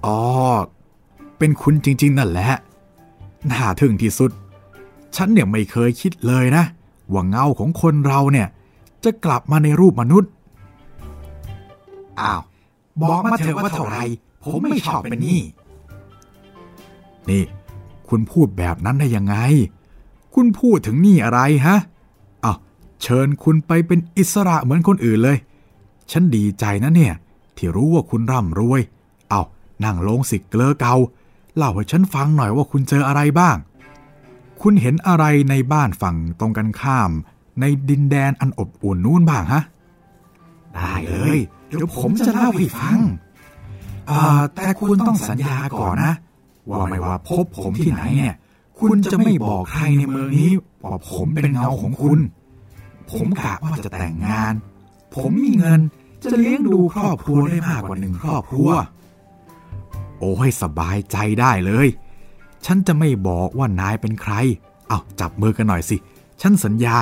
[0.06, 0.18] อ๋อ
[1.38, 2.50] เป็นคุณจริง ๆ นั่นแหละ
[3.50, 4.30] น่าทึ่งที่สุด
[5.16, 6.64] ฉันเนี่ยไม่เคยคิดเลยนะ
[7.12, 8.48] ว่าเงาของคนเราเนี่ย
[9.04, 10.30] จะกลับมาในรูปมนุษย์
[12.20, 12.42] อ้าว
[13.02, 13.98] บอกมาเถอะว่าเท่าไร
[14.42, 15.42] ผมไม่ชอบเป็นนี่
[17.30, 17.42] นี่
[18.08, 19.36] คุณพูดแบบนั้นได้ยังไง
[20.34, 21.76] คุณพูดถึงนี่อะไรฮะ
[23.02, 25.38] เชิญคุณไปเป็นอิสระเหมือนคนอื่นเลย
[26.10, 27.14] ฉันดีใจนะเนี่ย
[27.56, 28.80] ที่รู้ว่าคุณร่ำรวย
[29.30, 29.42] เอา
[29.84, 30.94] นั่งลงสิเกลอเกา
[31.56, 33.56] เล่าให้ฉันฟังหน่อยว่าคุณเจออะไรบ้าง
[34.60, 37.10] คุณเห็นอะไรในบ้านฝั่งตรงกันข้าม
[37.60, 39.62] ในดินแดนอันอบอุ่นนู้นบ้างฮะ
[40.74, 41.38] ได้เลย
[41.68, 42.98] เดี๋ยวผมจะเล่าให้ฟัง
[44.10, 44.12] อ
[44.54, 46.14] แต่คุณต้องสัญญาก่อนนะ
[46.68, 48.36] ว่าไม่ว่าพบผมที่ไหนเนี่ย
[48.78, 50.50] คุณจะไม่บอกใครในเมืองนี้
[50.90, 52.18] ว่าผมเป็นเงาของคุณ
[53.10, 54.54] ผมกะว่าจะแต่งงาน
[55.14, 55.80] ผมมีเงิน
[56.30, 58.68] จะเลี้ยงดูครอบครัวได้มากกว่าหนึ่งครอบครัว
[60.20, 61.88] โอ้ยสบายใจได้เลย
[62.66, 64.34] ฉันจะไม่บอกว่านายเป็นใคร
[64.88, 65.96] เอาจับมือกันหน่อยสิ
[66.40, 66.96] ฉันสัญญา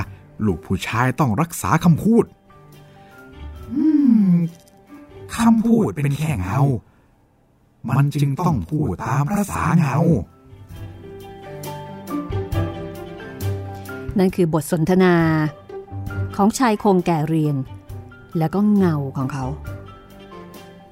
[0.47, 2.25] ลูกผู้ชายต้องรักษาคำพูด
[3.71, 3.85] อื
[4.33, 4.35] ม
[5.37, 6.63] คำพูดเป็นแค่เงา
[7.97, 9.99] มันจึงต้องพูดตามภาษาเงา
[14.19, 15.15] นั่นคือบทสนทนา
[16.37, 17.57] ของชายคงแก่เรียน
[18.39, 19.45] แล้วก็เงาของเขา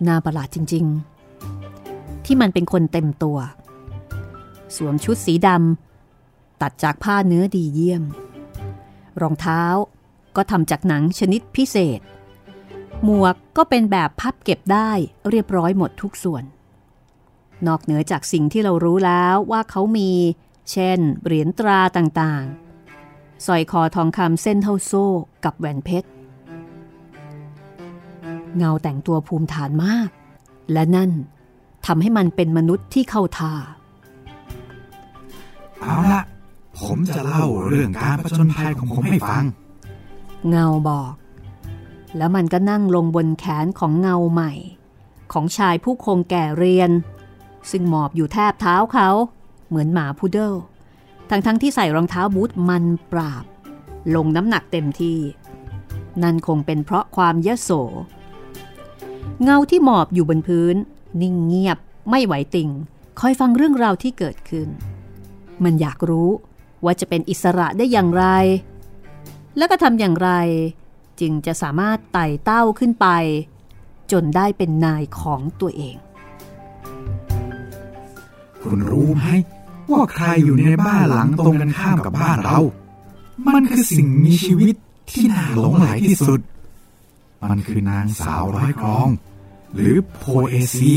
[0.06, 0.84] น่าประหลาดจริง
[1.54, 3.38] ๆ ที่มันเป็นคนเต็มตัว
[4.76, 8.02] สวมชุดสีดำตัดจากผ้าเนื้อดีเยี่ยม
[9.20, 9.62] รองเท้า
[10.36, 12.00] ก็ทำจากหนังชนิดพิเศษ
[13.04, 14.90] หมวกก็เป็นแบบพับเก็บได้
[15.30, 16.44] เรียบร้อยหมดทุกส่วน
[17.66, 20.10] นอกเหนือจากสิ่งที่เรารู้แล้วว่าเขามี
[20.70, 22.67] เช่น เหรียญตราต่างๆ
[23.46, 25.06] สร้อยคอทองคำเส้นเท่าโซ่
[25.44, 26.08] กับแหวนเพชร
[28.56, 30.08] เงาแต่งตัวภูมิฐานมาก
[30.72, 31.10] และนั่น
[31.86, 33.52] ทำให้มันเป็นมนุษย์ที่เข้าท่า
[35.80, 36.22] เอาละ
[36.80, 39.44] ผมจะเล่าเรื่องการประจนภัยของผมให้ฟัง
[40.48, 41.12] เงาบอก
[42.16, 44.52] แล้วมันก็นั่งลงบนแขนของเงาใหม่
[45.32, 46.90] ของชายผู้คงแก่เรียน
[47.70, 49.08] ซึ่งหมอบอยู่แทบเท้าเขา
[49.68, 50.54] เหมือนหมาพุดเดิล
[51.30, 53.44] ทั้งๆทที่ใส่รองเท้าบูทมันปราบ
[54.14, 55.18] ลงน้ำหนักเต็มที่
[56.22, 57.70] นั่นคงเป็นเพราะความยโส
[59.42, 60.76] เงาที่หมอบอยู่บนพื้น
[61.20, 61.78] นิ่งเงียบ
[62.10, 62.68] ไม่ไหวติง
[63.20, 64.68] คอยฟังเรื่องราวที่เกิดขึ้น
[65.64, 66.30] มันอยากรู้
[66.84, 68.24] ว่าจะเป็นอิสระได้อย่างไร
[69.56, 70.30] แล้วก็ทำอย่างไร
[71.20, 73.06] จึงจะสามารถไต่เต้าขึ้นไป
[74.12, 75.96] จนได้เป็นนายของตัวเอง
[78.62, 79.24] คุณรู้ไหม
[79.90, 82.58] ว่าใครอยู่ในบ้านหลังตรงกันข้ามกับบ้านเรา
[83.46, 84.74] มันคือสิ่งมีชีวิต
[85.10, 86.40] ที่น่าหลงไหลที่สุด
[87.50, 89.08] มันคือนางสาวร้อยกรอง
[89.74, 90.94] หรือโพเอซี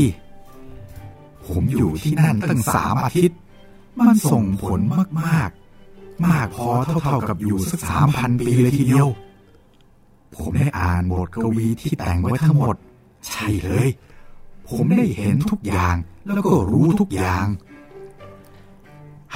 [1.46, 3.38] ผมอยู่ที่นั่นตั้งสามอาทิตย์
[3.98, 4.80] มันส่งผล
[5.20, 5.50] มาก
[5.88, 6.70] ๆ มากพอ
[7.02, 9.08] เท่าๆกับอยู่สักสามพันปีเลยทีเดียว
[10.36, 12.76] ผมได้อ่านบทกวีที่แต่งไว้ทั้งหมด
[13.28, 13.88] ใช่เลย
[14.68, 15.96] ผมได้เห็นทุกอย่าง
[16.34, 17.46] แล้วก็รู้ทุกอย่าง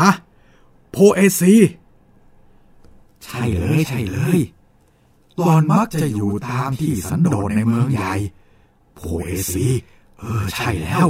[0.01, 0.13] ฮะ
[0.91, 1.55] โพเอซี
[3.25, 4.39] ใช่เลยใช่เลย
[5.39, 8.15] หลอนมักจะอยู่ตามที่สันโดษในเมืองใหญ่
[8.97, 9.67] โพเอซี
[10.19, 11.09] เออใช่แล้ว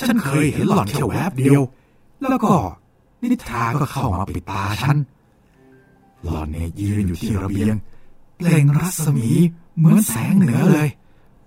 [0.00, 1.62] ฉันเคยเห็นหล่อนแค่แวบเดียว
[2.20, 2.52] แล้วก็
[3.22, 4.96] นิทราก็เข้ามาปิดตาฉัน
[6.24, 7.74] หล่อนเนี่ยยืนอยู่ที่ระเบียง
[8.36, 9.30] เปล่งรัศมี
[9.76, 10.88] เหมือนแสงเหนือเลย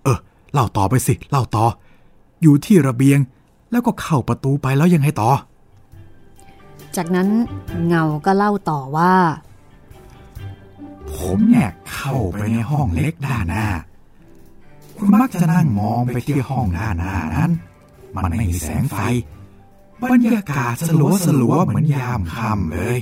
[0.04, 0.18] เออ
[0.54, 1.66] เล่าต่อไปสิ เล่าต่อ
[2.42, 3.20] อยู่ที่ระเบียง
[3.72, 5.30] แล้วก็เข้าประตูไปแล้วยังไงต่อ
[6.98, 7.30] จากนั้น
[7.88, 9.16] เงาก็เล่าต่อว่า
[11.16, 13.68] ผมเนี่ยเข้าไปในห้องเล็กด้านหน้า
[14.98, 17.52] คุณมักจะนั่งมองไปที่ห้องด้านหน้านั้น
[18.16, 19.00] มันไม่มีแสงไฟ
[20.12, 22.98] บรรยากาศสลัวสลัวๆเหมือนยามค่ำเลย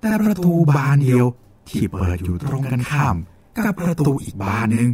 [0.00, 1.26] แต่ประตูบานเดียว
[1.68, 3.16] ที่เปิดอยู่ตรงกันข้าม
[3.56, 4.90] กับประตูอีกบานหนึ่ง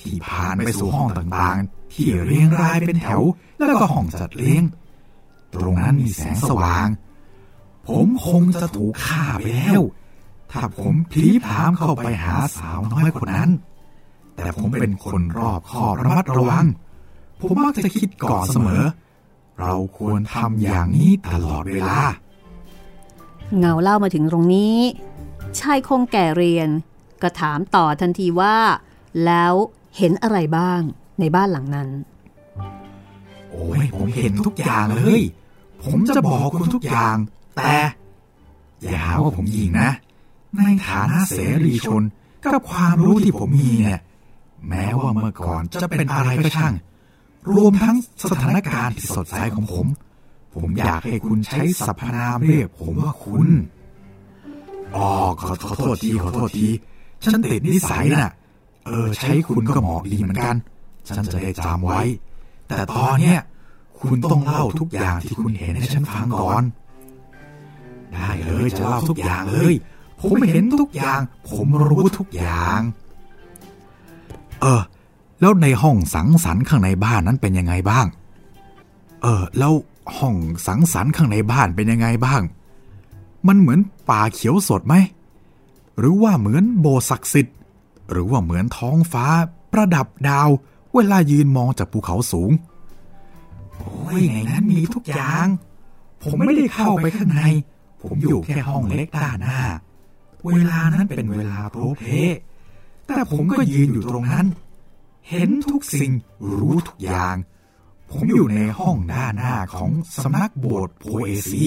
[0.00, 3.22] ที่ผ่านไปสู่ห้องต่างๆ ที่เรียงรายเป็นแถว
[3.56, 4.64] แล้วก็ห้องจัดเลี้ยง
[5.54, 6.86] ตรงนั้นมีแสงสว่าง
[7.88, 9.82] ผมคงจะถูกฆ่าไปแล้ว
[10.50, 13.50] ถ้าผมพลีพรามเข้าไปหาสาวน้อยคนนั้น
[14.36, 16.66] แต่ผมเป็นคนรอบคอบระมัดระวัง
[17.40, 18.84] ผมมักจะคิดก่อนเสมอ
[19.60, 22.00] เราควรทำอย่างนี้ตลอดเวลา
[23.58, 24.76] เงาเล่ามาถึงตรงนี้
[25.58, 26.68] ชายคงแก่เรียน
[27.22, 28.56] ก็ถามต่อทันทีว่า
[29.24, 29.54] แล้ว
[29.96, 30.80] เห็นอะไรบ้าง
[31.20, 31.88] ในบ้านหลังนั้น
[33.50, 35.22] โอ้ยผมเห็นทุกอย่างเลย
[35.82, 37.16] ผมจะบอกคุณทุกอย่าง
[37.56, 37.74] แต่
[38.82, 39.90] อย่าหาว่าผมยิงนะ
[40.56, 42.02] ในฐานะเสรีชน
[42.44, 44.00] กับความรู้ที่ผมมีเนี่ย
[44.68, 46.74] แม้ว่าเมื่อก่อนจะเป็นอะไรก็ช่าง
[47.50, 47.96] รวมทั้ง
[48.30, 49.86] สถานการณ์ที่สดใสของผม
[50.54, 53.48] ผมอยากให้คุณใช้สรรพนามเรียกผมว่าคุณ
[54.96, 55.08] อ๋อ
[55.40, 56.68] ขอโทษทีขอโทษที
[57.24, 58.30] ฉันติดนิสัยน่ะ
[58.86, 60.56] เออ ใช้คุณก็เหมาะดีเหมือนกัน
[61.08, 62.02] ฉันจะได้จำไว้
[62.68, 63.40] แต่ตอนเนี้ย
[64.00, 66.62] คุณต้องเล่าทุกอย่างที่คุณเห็นให้ฉันฟังก่อน
[68.14, 69.74] ได้เลยจะเล่าทุกอย่างเลย
[70.20, 72.80] ผมเห็นทุกอย่าง ผมรู้ทุกอย่าง
[74.60, 74.82] เออ
[75.40, 78.06] แล้วในห้องสังสรรค์ข้างในบ้านนั้นเป็นยังไงบ้าง
[79.22, 79.72] เออ แล้ว
[80.18, 80.34] ห้อง
[80.66, 82.42] สังสรรค์ข้างในบ้านเป็นยังไงบ้าง
[83.46, 84.94] มันเหมือนป่าเขียวสดไหม
[85.98, 87.56] หรือว่าเหมือนโบสถ์ศักดิ์สิทธิ์
[88.10, 89.26] หรือว่าเหมือนท้องฟ้า
[89.72, 90.48] ประดับดาว
[90.94, 92.50] เวลายืนมองจากภูเขาสูง
[93.78, 95.46] โอ้ยในนั้นมีทุกอย่าง
[96.22, 97.42] ผผมไม่ได้เข้าไปข้างใน
[98.08, 99.62] ผมอยู่แค่ห้องเล็กด้านหน้า
[100.46, 102.04] เวลานั้นเป็นเวลาโพลเพ
[103.06, 104.46] แต่ผมก็ยืนอยู่ตรงนั้น
[105.30, 106.12] เห็นทุกสิ่ง
[106.58, 107.36] รู้ทุกอย่าง
[108.10, 109.90] ผมอยู่ในห้องด้านหน้าของ
[110.22, 111.66] สำนักโบสถ์โพเอซี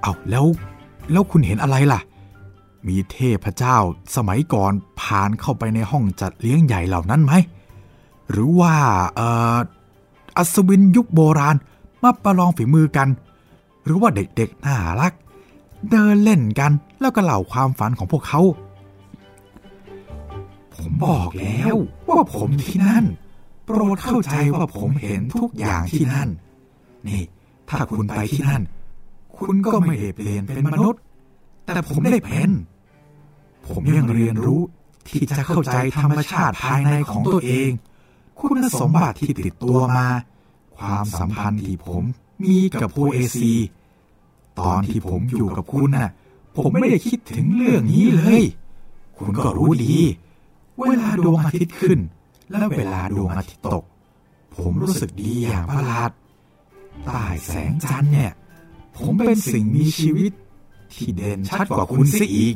[0.00, 0.46] เอาแล้ว
[1.12, 2.00] แล้วคุณเห็นอะไรล่ะ
[2.88, 3.76] มีเทพเจ้า
[4.16, 7.32] สมัยก่อนผ่านเข้าไปในห้องจัดเลี้ยงใหญ่เหล่านั้นไหม
[8.30, 8.74] หรือว่า
[9.14, 9.56] เอ่อ
[10.36, 11.56] อัศวินยุคโบราณ
[12.02, 13.08] มาประลองฝีมือกัน
[13.88, 15.12] หรือว่าเด็กๆน่ารัก
[15.90, 18.40] เดินเล่นกันแล้วก็เล่าความฝันของพวกเขา
[20.74, 21.76] ผมบอกแล้ว
[22.08, 23.04] ว่าผมที่นั่น
[23.66, 26.28] โปรดเข้าใจว่าผมเห็นทุกอย่างที่นั่น
[27.08, 27.22] นี่
[27.68, 28.62] ถ้าคุณไปที่นั่น
[29.36, 31.00] คุณก็ไม่ได้เปลี่ยนเป็นมนุษย์
[31.64, 32.50] แต่ผมได้เป็น
[33.66, 34.60] ผมยังเรียนรู้
[35.08, 37.70] ที่จะเข้าใจธรรมชาติภายในของตัวเอง
[38.40, 40.08] คุณสมบัติที่ติดตัวมา
[40.76, 42.04] ความสัมพันธ์ที่ผม
[42.42, 43.54] มีกับโพเอซี
[44.60, 46.10] ตอนที่ผมอยู่กับคุณน่ะ
[46.56, 48.42] ผมไม่ได้คิดถึงเรื่องนี้เลย
[49.18, 49.98] คุณก็รู้ดี
[50.78, 51.98] เวลาดวงอาทิตย์ขึ้น
[52.50, 53.84] และเวลาดวงอาทิตย์ตก
[54.56, 56.10] ผมรู้สึกดีอย่างประหลาด
[57.06, 58.32] ใต้แสงจันทร์เนี่ย
[58.96, 60.32] ผมเป็นสิ่งมีชีวิต
[60.94, 62.54] ที่เด่นชัดกว่าคุณซะอีก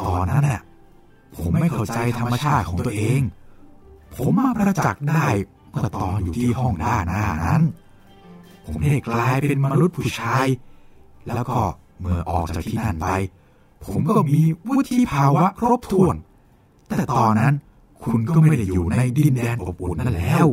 [0.00, 0.60] ตอนนั้นน่ะ
[1.36, 3.20] ผมไม่เข้าใจธรรมชาติของตัวเอง
[4.16, 5.26] ผมมาประจักษ์ได้
[5.70, 7.62] เมื่อตอนอยู่ที่ห้องด้านหน้านั้น
[8.64, 10.46] ผมได้กลายเป็นมนุษย์ผู้ชาย
[11.26, 11.58] แล้วก็
[12.00, 13.08] เมื่อออกจากที่นั่นไป
[13.84, 16.16] ผมก็มีวุฒิภาวะครบถ้วน
[16.88, 17.54] แต่ตอนนั้น
[18.02, 20.46] คุณก็ไม่ได้อยู่ในดินแดนอบอุ่นนั่นแล้ว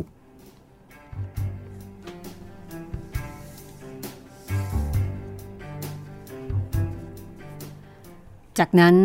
[8.59, 8.95] จากนั้น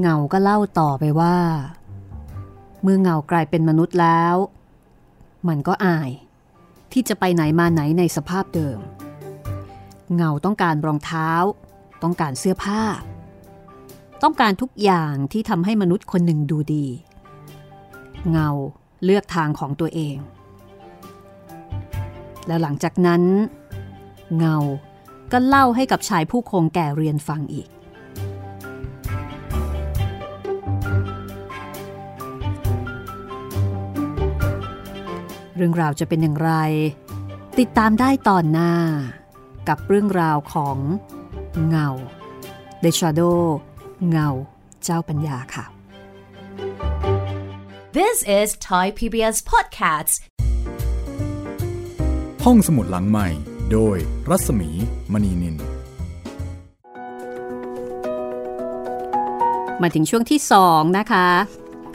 [0.00, 1.36] เงาก็เล่าต่อไปว่า
[2.82, 4.34] เมื่อเงากลายเป็นมนุษย์แล้ว
[5.48, 6.10] มันก็อาย
[6.94, 8.78] ที่จะไปไหนมาไหนในสภาพเดิม
[10.16, 11.30] เงาต้องการรองเท้า
[12.02, 12.82] ต้องการเสื้อผ้า
[14.22, 16.86] ต้องการทุกอย่างที่ทำให้มนุษย์คนหนึ่งดูดี
[18.30, 18.48] เงา
[19.04, 20.16] เลือกทางของตัวเอง
[22.46, 23.22] แล้วหลังจากนั้น
[24.38, 24.56] เงา
[25.32, 27.68] ก็เล่าให้กับชายผู้คงแก่เรียนฟังอีก
[35.56, 36.52] เรื่องราวจะเป็นอย่างไร
[37.58, 38.72] ติดตามได้ตอนหน้า
[39.68, 40.78] กับเรื่องราวของ
[41.68, 41.88] เงา
[42.82, 43.38] The Shadow
[44.10, 44.28] เงา
[44.84, 45.64] เจ้าปัญญาค่ะ
[47.98, 50.14] This is Thai PBS Podcasts.
[52.44, 53.28] ห้องสมุดหลังใหม่
[53.72, 53.96] โดย
[54.30, 54.70] รัศมี
[55.12, 55.56] มณีนิน
[59.82, 61.26] มาถึงช่วงที่ 2 นะคะ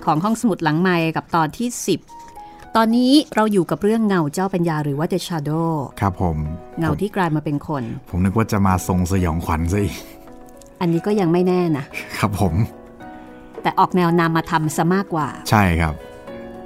[0.05, 1.69] ของห้องสมุดหลังใหม่กับตอนที่
[1.99, 2.18] 10
[2.77, 5.69] ตอนนี้เราอยู่กับเรื่องเงาเจ้าปัญญาหรือว่า The Shadow
[6.01, 6.37] ครับผม
[6.79, 9.95] เงาที่กลายมาเป็นคน ผมนึกว่าจะมาทรงสยองขวัญซะอีก
[10.81, 11.85] อันนี้ก็ยังไม่แน่นะ
[12.19, 12.53] ครับผม
[13.61, 15.93] แต่ออกแนวนามมาทำซะมากกว่า ใช่ครับ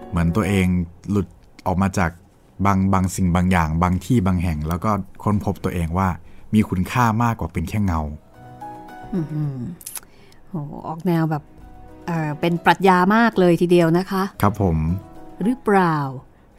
[0.10, 0.68] เหมือนตัวเอง
[1.12, 1.28] หลุด
[1.68, 2.12] ออกมาจาก
[2.66, 4.92] บางบางสิ่งบางอย่าง บางที่บางแห่ง แล้วก็
[5.24, 6.10] ค้นพบตัวเองว่า
[6.54, 8.02] มีคุณค่ามากกว่าเป็นแค่เงา
[10.50, 10.54] โห
[10.88, 11.44] ออกแนวแบบ
[12.08, 14.78] เอ่อเป็นปรัชญามากเลยทีเดียวนะคะ ครับผม
[15.44, 15.98] หรือเปล่า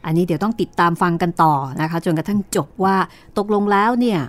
[0.05, 2.95] อันนี้เดี๋ยวต้องติดตามฟังกันต่อนะคะ จนกระทั่งจบว่า
[3.37, 4.19] ตกลงแล้วเนี่ย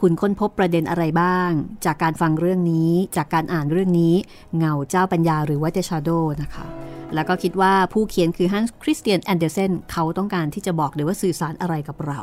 [0.00, 1.50] คุณค้นพบประเด็นอะไรบ้าง
[1.84, 4.14] จากการฟังเรื่องนี้ จากการอ่านเรื่องนี้
[4.58, 6.66] เงาเจ้าปัญญาหรือว่า The Shadow นะคะ
[7.14, 12.20] แล้วก็คิดว่าผู้เขียนคือฮันส์คริสเตียนแอนเดอร์เซนเขาต้องการที่จะบอกหรือว่าสื่อสารอะไรกับเรา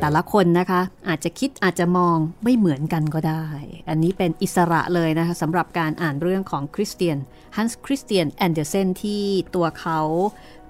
[0.00, 3.46] แต่ละคนนะคะ อาจจะคิดอาจจะมองไม่เหมือนกันก็ได้
[3.88, 7.18] อันนี้เป็นอิสระเลยนะคะสำหรับการอ่านเรื่องของคริสเตียน
[7.60, 9.22] ฮันส์คริสเตียนแอนเดอร์เซนที่
[9.54, 10.00] ตัวเขา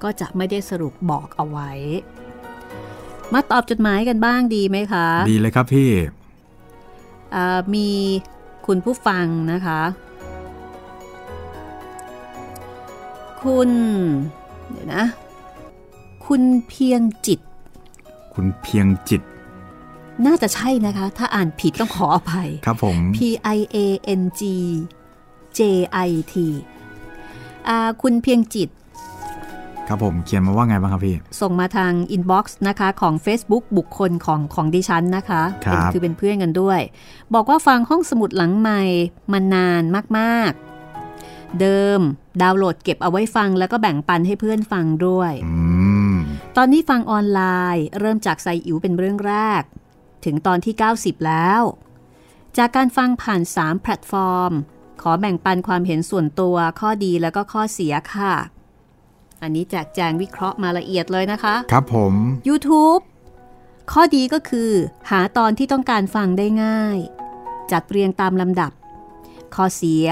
[0.02, 1.70] ก็จะไม่ได้สรุปบอกเอาไว้
[3.32, 5.90] มาตอบจดหมายกันบ้างดีไหมคะ ดีเลยครับพี่
[7.34, 7.88] อ่ามี
[8.66, 9.80] คุณผู้ฟังนะคะ
[13.42, 13.70] คุณ
[14.70, 15.04] เดี๋ยวนะ
[16.26, 17.40] คุณเพียงจิต
[18.34, 19.22] คุณเพียงจิต
[20.26, 23.18] น่าจะใช่นะคะ ถ้าอ่านผิดต้องขออภัย ครับผม P
[23.56, 23.76] I A
[24.20, 24.42] N G
[25.58, 25.60] J
[26.08, 26.34] I T
[27.68, 28.68] อ่าคุณเพียงจิต
[29.88, 36.80] ครับผมเขียนมาว่าไงบ้างครับพี่ ส่งมาทางอินบ็อกซ์นะคะของ Facebook บุคคลของของดิฉันนะคะครับเป็นคือเป็นเพื่อนกันด้วย
[37.34, 38.82] บอกว่าฟังห้องสมุดหลังใหม่
[39.32, 39.82] มานาน
[40.18, 42.00] มากๆ เดิม
[42.42, 45.54] ดาวน์โหลดเก็บเอาไว้ฟังแล้วก็แบ่งปันให้เพื่อนฟังด้วยอื
[46.12, 46.16] ม
[46.56, 47.40] ตอนนี้ฟังออนไล
[47.76, 49.62] น์ เริ่มจากไซอิ๋วเป็นเรื่องแรก
[50.24, 51.62] ถึงตอนที่ 90 แล้ว
[52.58, 54.52] จากการฟังผ่าน 3 แพลตฟอร์ม
[55.02, 58.34] ขอแบ่งปันความเห็นส่วนตัวข้อดีแล้วก็ข้อเสียค่ะ
[59.42, 62.14] อันนี้แจกแจงวิเคราะห์มาละเอียดเลยนะคะ ครับผม
[62.48, 63.02] YouTube
[63.92, 64.70] ข้อดีก็คือ
[65.10, 66.98] หาตอนที่ต้องการฟังได้ง่าย
[67.72, 68.72] จัดเรียงตามลำดับ
[69.54, 70.06] ข้อเสีย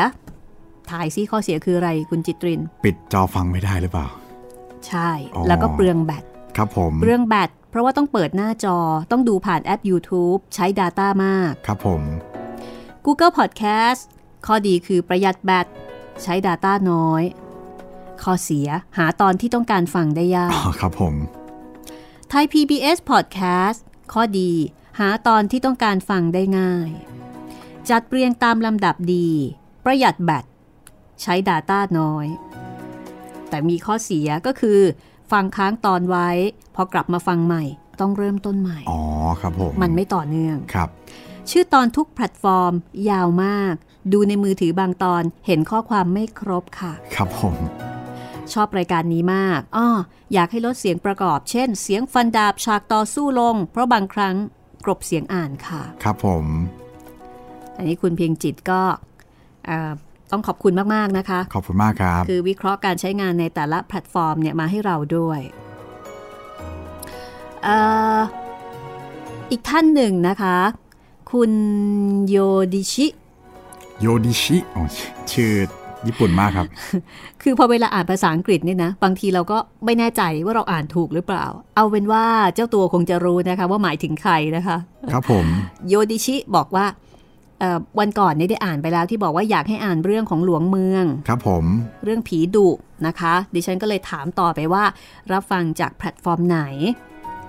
[0.90, 4.08] ถ่ายซิข้อเสียคืออะไรคุณจิตริน ปิดจอฟังไม่ได้หรือเปล่า
[4.86, 6.24] ใช่อ๋อแล้วก็เปลืองแบต
[6.56, 8.78] ครับผมเปลืองแบตเพราะว่าต้องเปิดหน้าจอ
[9.10, 12.02] ต้องดูผ่านแอป YouTube ใช้ Data มาก ครับผม
[13.04, 14.02] Google Podcast
[14.46, 15.66] ข้อดีคือประหยัดแบต
[16.22, 17.22] ใช้ Data น้อย
[18.22, 21.14] ข้อเสียหาตอนที่ต้องการฟังได้ยากอ๋อครับผม
[22.28, 23.78] ไทย PBS Podcast
[24.12, 24.50] ข้อดี
[24.98, 26.90] หาตอนที่ต้องการฟังได้ง่าย
[27.90, 29.28] จัดเรียงตามลำดับดี
[29.84, 30.44] ประหยัดแบต
[31.22, 32.26] ใช้ Data น้อย
[33.48, 34.80] แต่มีข้อเสียก็คือ
[35.32, 36.28] ฟังค้างตอนไว้
[36.74, 37.64] พอกลับมาฟังใหม่
[38.00, 39.00] ต้องเริ่มต้นใหม่ อ๋อ
[39.40, 40.88] ครับผม มันไม่ต่อเนื่อง ครับ
[41.50, 42.72] ชื่อตอนทุกแพลตฟอร์ม
[43.10, 43.74] ยาวมาก
[44.12, 47.56] ดูในมือถือบางตอนเห็นข้อความไม่ครบค่ะ ครับผม
[48.52, 49.88] ชอบรายการนี้มากอ้อ
[50.34, 54.36] อยากให้ลดเสียงประกอบ เช่น เสียงฟันดาบฉากต่อสู้ลง เพราะบางครั้ง
[54.84, 56.44] กรบเสียงอ่านค่ะ ครับผม
[57.76, 58.80] อันนี้คุณเพียงจิตก็
[59.66, 59.92] เอ่อ
[60.32, 65.40] ต้องขอบคุณมาก ๆ นะคะ ขอบคุณมากครับ คือวิเคราะห์การใช้งานในแต่ละแพลตฟอร์มเนี่ยมาให้เราด้วย
[67.62, 67.76] เอ่
[68.16, 68.18] อ
[69.50, 70.56] อีกท่านหนึ่งนะคะ
[71.32, 71.52] คุณ
[72.28, 72.36] โย
[72.74, 73.06] ดิชิ
[74.00, 74.82] โยดิชิอ๋อ
[75.32, 75.52] ชื่อ
[76.06, 76.66] ญี่ปุ่นมากครับ
[77.42, 84.76] คือพอเวลาอ่านภาษาอังกฤษเนี่ยนะ บางทีเราก็ไม่แน่ใจว่าเราอ่านถูกหรือเปล่า เอาเป็นว่าเจ้าตัวคงจะรู้นะคะ ว่าหมายถึงใครนะคะ
[85.12, 85.46] ครับผม
[85.88, 86.86] โยดิชิบอกว่า
[87.60, 91.64] เอ่อวันก่อนเนี่ยได้อ่านไปแล้วที่บอกว่าอยากให้อ่านเรื่องของหลวงเมือง ครับผม
[92.04, 92.68] เรื่องผีดุ
[93.06, 94.84] นะคะ ดิฉันก็เลยถามต่อไปว่า
[95.32, 96.60] รับฟังจากแพลตฟอร์มไหน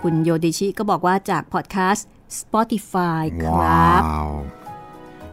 [0.01, 2.07] คุณโยดิชิก็บอกว่าจากพอดแคสต์
[2.39, 4.27] Spotify ครว้าับว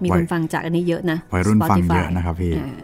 [0.05, 2.77] มีคนฟังจากอันนี้เยอะนะวัยรุ่นฟัง Spotify เยอะนะครับพี่อ่า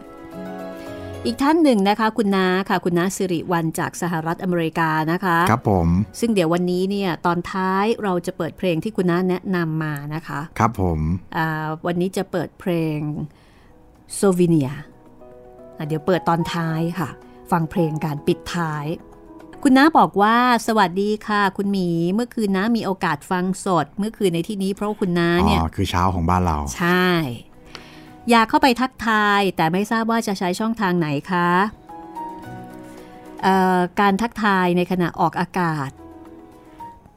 [1.25, 5.87] อีกท่านหนึ่งนะคะ คุณน้าค่ะ คุณน้าสิริวันจากสหรัฐอเมริกานะคะ ครับผม
[6.19, 10.99] ซึ่งเดี๋ยววันนี้เนี่ยตอนท้ายเราจะเปิดเพลงที่คุณน้าแนะนำมานะคะ ครับผม
[11.37, 12.97] อ่าวันนี้จะเปิดเพลง
[14.15, 14.71] โซวิเนีย
[15.87, 17.09] เดี๋ยวเปิดตอนท้ายค่ะ
[17.51, 18.85] ฟังเพลงการปิดท้าย
[19.63, 27.07] คุณน้าบอกว่าสวัสดีค่ะ คุณหมี เมื่อคืนน้ามีโอกาสฟังสด เมื่อคืนในที่นี้เพราะว่าคุณน้าอ๋เนี่ยอคือเช้าของบ้านเรา ใช่
[28.29, 31.49] อยากเข้าไปทักทาย แต่ไม่ทราบว่าจะใช้ช่องทางไหนคะ
[33.43, 35.89] เอ่อการทักทายในขณะออกอากาศ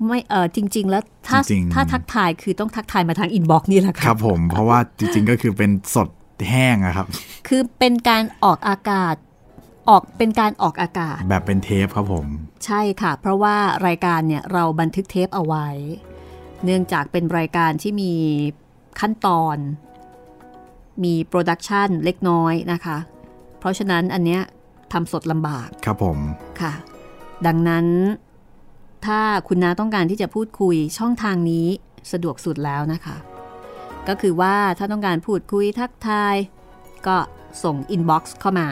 [0.07, 6.09] ไม่เออจริง ๆ แล้วถ้าจริงๆถ้าทักทายคือต้องทักทายมาทาง inbox นี่แหละค่ะรับผมเพราะว่าจริง ๆ ก็คือเป็นสด
[6.49, 7.07] แห้งอะครับ
[7.49, 9.15] คือเป็นการออกอากาศ
[9.89, 12.27] ออกเป็นการออกอากาศ แบบเป็นเทปครับผม
[12.65, 15.69] ใช่ค่ะ เพราะว่ารายการเนี่ยเราบันทึกเทปเอาไว้
[16.65, 18.13] เนื่องจากเป็นรายการที่มี
[19.01, 19.57] ขั้นตอน
[21.05, 22.99] มี production เล็กน้อยนะคะ
[23.59, 24.43] เพราะฉะนั้นอันเนี้ย
[24.93, 26.19] ทำสดลำบากครับผม
[26.61, 26.73] ค่ะ
[27.47, 27.87] ดังนั้น
[29.07, 31.67] ถ้าคุณน้าต้องการที่จะพูดคุยช่องทางนี้
[32.13, 33.17] สะดวกสุดแล้วนะคะ
[34.09, 36.37] ก็คือว่าถ้าต้องการพูดคุยทักทาย
[37.07, 37.17] ก็
[37.65, 38.69] ส่ง inbox เข้ามา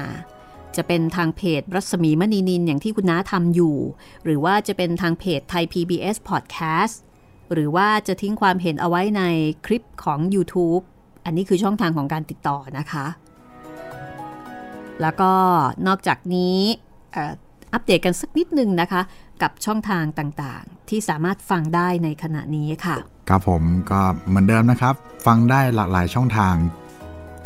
[0.77, 3.77] จะเป็นทางเพจรัศมีมณีนินอย่างที่คุณน้าทำอยู่
[4.25, 6.95] หรือว่าจะเป็นทางเพจไทย PBS Podcast
[7.53, 9.23] หรือว่าจะทิ้งความเห็นเอาไว้ใน
[9.67, 10.83] คลิปของ YouTube
[11.25, 13.07] อันนี้คือช่องทางของการติดต่อนะคะ
[15.03, 15.33] แล้วก็
[15.87, 16.59] นอกจากนี้
[17.73, 19.03] อัปเดตกันสักนิดหนึ่งนะคะ
[19.43, 22.97] กับช่องทางต่างๆ ที่สามารถฟังได้ในขณะนี้ค่ะ
[23.29, 24.95] ครับผมก็เหมือนเดิมนะครับ
[25.27, 26.55] ฟังได้หลากหลายช่องทาง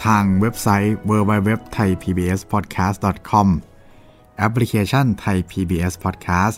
[0.04, 3.48] ทางเว็บไซต์ www.thaipbspodcast.com
[4.38, 6.56] แอปพลิเคชัน Thai PBS Podcast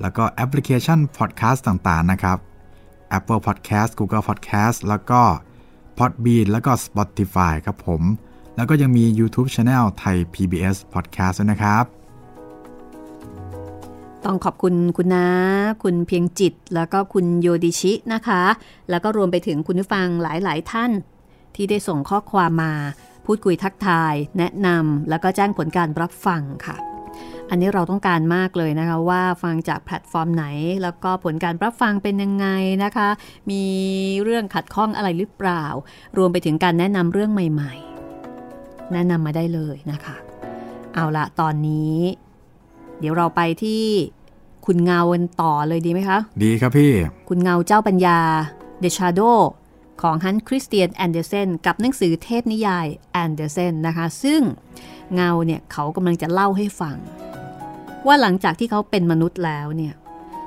[0.00, 2.38] แล้วก็แอปพลิเคชัน Podcast ต่างๆ นะครับ
[3.18, 5.20] Apple Podcast Google Podcast แล้วก็
[5.98, 8.02] Podbean แล้วก็ Spotify ครับผม
[8.56, 11.84] แล้วก็ยังมี YouTube Channel ไทย PBS Podcast ด้วยนะครับ
[14.24, 15.26] ต้องขอบคุณคุณน้า
[15.82, 18.42] คุณเพียงจิต แล้วก็คุณโยดิชินะคะ
[18.90, 20.90] แล้วก็รวมไปถึงคุณผู้ฟังหลายๆ ท่าน
[21.58, 22.74] ที่ได้ส่งข้อความมา
[23.26, 26.76] พูดคุยทักทาย แนะนำแล้วก็แจ้งผลการรับฟังค่ะ
[27.50, 30.44] อันนี้เราต้องการมากเลยนะคะว่าฟังจากแพลตฟอร์มไหน
[30.82, 32.46] แล้วก็ผลการรับฟังเป็นยังไง
[32.84, 33.08] นะคะ
[33.50, 33.64] มี
[34.22, 35.64] เรื่องขัดข้องอะไรหรือเปล่า
[36.18, 40.16] รวมไปถึงการแนะนำเรื่องใหม่ๆ แนะนำมาได้เลยนะคะ
[40.94, 41.96] เอาละตอนนี้
[43.00, 43.84] เดี๋ยวเราไปที่
[44.66, 46.92] คุณเงากันต่อเลยดีไหมคะ ดีครับพี่
[47.28, 48.18] คุณเงาเจ้าปัญญา
[48.82, 49.38] The Shadow
[50.02, 54.42] ของฮันคริสเตียนแอนเดอร์เซนกับหนังสือเทพนิยายแอนเดอร์เซนนะคะ ซึ่ง
[55.14, 56.96] เงาเนี่ยเขากำลังจะเล่าให้ฟัง
[58.06, 59.94] ว่าหลังจากที่เขาเป็นมนุษย์แล้วเนี่ย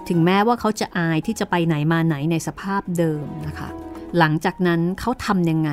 [0.10, 3.70] ถึงแม้ว่าเขาจะอายที่จะไปไหนมาไหนในสภาพเดิมนะคะ
[4.18, 5.72] หลังจากนั้นเขาทำยังไง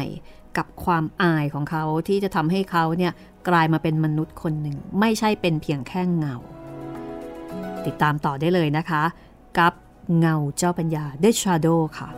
[0.57, 3.13] กับความอายของเขาที่จะทำให้เขาเนี่ย
[3.49, 6.37] กลายมาเป็นมนุษย์คนหนึ่ง ไม่ใช่เป็นเพียงแค่เงา
[7.87, 9.03] ติดตามต่อได้เลยนะคะ
[9.59, 9.73] กับ
[10.19, 12.09] เงาเจ้าปัญญา The Shadow ค่ะ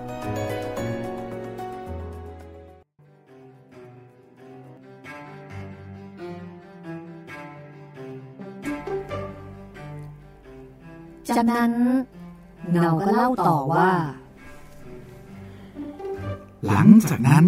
[11.31, 11.73] จากนั้น
[12.73, 13.91] เงาก็เล่าต่อว่า
[16.67, 17.45] หลังจากนั้น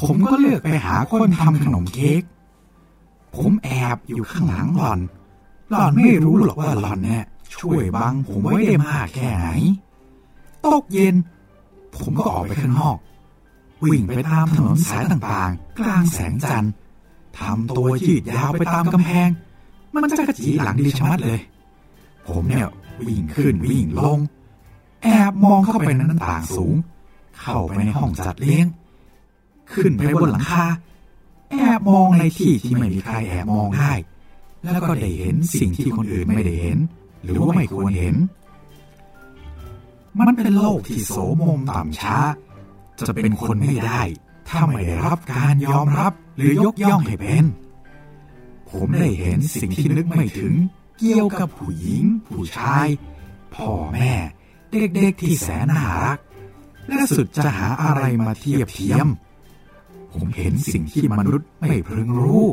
[0.00, 2.22] ผมก็เลือกไปหาคนทำขนมเค้ก
[3.36, 5.00] ผมแอบอยู่ข้างหลังหล่อน
[5.70, 7.24] หล่อนไม่รู้หรอกว่าหล่อนเนี่ย
[7.54, 9.48] ช่วยบังผมไว้ได้มากแค่ไหน
[10.66, 11.14] ตกเย็น
[11.96, 12.96] ผมก็ออกไปข้างนอก
[13.82, 16.72] วิ่งไปตามถนนสายต่างๆ กลางแสงจันทร์
[17.38, 19.28] ทำตัวยืดยาวไปตามกำแพง
[19.92, 21.40] มันจะกระจีหลังดีชะมัดเลย
[22.28, 22.66] ผมเนี่ย
[23.06, 24.18] วิ่งขึ้นวิ่งลง
[25.02, 26.74] แอบมองเข้าไปในหน้าต่างสูง
[27.40, 28.66] เข้าไปในห้องจัดเลี้ยง
[29.72, 30.66] ขึ้นไปบนหลังคา
[31.50, 33.92] แอบมองในที่ที่ไม่มีใครแอบมองได้
[34.62, 36.78] แล้วก็ได้เห็นสิ่งที่คนอื่นไม่ได้เห็น
[37.24, 38.16] หรือว่าไม่ควรเห็น
[40.18, 42.16] มันเป็นโลกที่โสมมต่ำช้า
[43.08, 44.02] จะเป็นคนไม่ได้
[44.48, 47.44] ถ้าไม่ได้รับการยอมรับหรือยกย่องให้เป็น
[48.70, 50.54] ผมได้เห็นสิ่งที่นึกไม่ถึง
[50.98, 52.86] เกี่ยวกับผู้หญิง ผู้ชาย
[53.54, 54.12] พ่อแม่
[54.70, 56.18] เด็กๆที่แสนน่ารัก
[56.86, 59.08] และสุดจะหาอะไรมาเทียบเทียม
[60.12, 62.46] ผมเห็นสิ่งที่มนุษย์ไม่พึงรู้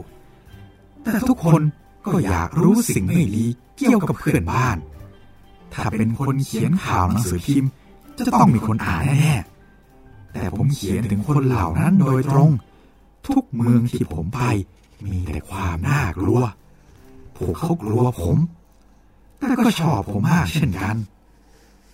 [1.03, 1.61] แต่ทุกคน
[2.05, 3.45] ก็อยากรู้สิ่งไม่ดี
[3.77, 4.77] เกี่ยวกับเพื่อนบ้าน
[5.73, 7.71] ถ้าเป็นคนเขียนข่าวหนังสือพิมพ์
[8.17, 9.35] จะต้องมีคนอ่านแน่
[10.33, 12.51] แต่ผมเขียนถึงคนเหล่านั้นโดยตรง
[13.27, 14.41] ทุกเมืองที่ผมไป
[15.05, 16.41] มีแต่ความน่ากลัว
[17.39, 18.37] พวกเขากลัวผม
[19.37, 20.97] แต่ก็ชอบผมมากเช่นกัน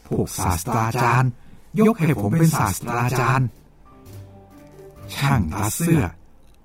[0.07, 1.31] พวกศาสตราจารย์
[1.79, 3.47] ยกให้ผมเป็นศาสตราจารย์
[5.15, 6.03] ช่างตัดเสื้อ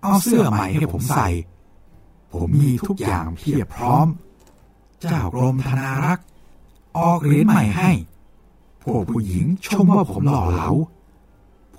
[0.03, 1.29] เอาเสื้อใหม่ให้ผมใส่
[2.33, 4.07] ผมมีทุกอย่างเพียบพร้อม
[5.01, 6.27] เจ้ากรมธนารักษ์
[6.99, 7.91] ออกเหรียญใหม่ให้
[8.83, 10.71] พวกผู้หญิงชมว่าผมหล่อเหลา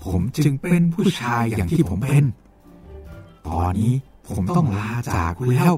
[0.03, 2.25] ผมจึงเป็นผู้ชายอย่างที่ผมเป็น
[3.47, 3.93] ตอนนี้
[4.27, 5.73] ผมต้องลาจากคุณแล้ว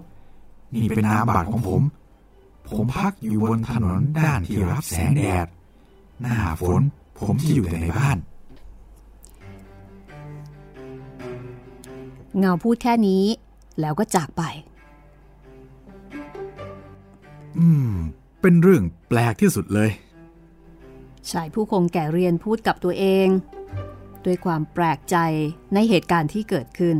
[0.75, 1.81] นี่เป็นนามบัตรของผม
[2.69, 5.47] ผมพักอยู่บนถนนด้านที่รับแสงแดด
[6.21, 6.81] หน้าฝน
[7.19, 8.17] ผมจะอยู่แต่ในบ้าน
[12.39, 13.23] เงาพูดแค่นี้
[13.79, 14.43] แล้วก็จากไป
[17.59, 17.93] อืม
[18.41, 19.89] เป็นเรื่องแปลกที่สุดเลย
[21.31, 23.27] ชายผู้คงแก่เรียนพูดกับตัวเอง
[24.25, 25.17] ด้วยความแปลกใจ
[25.73, 26.97] ในเหตุการณ์ที่เกิดขึ้น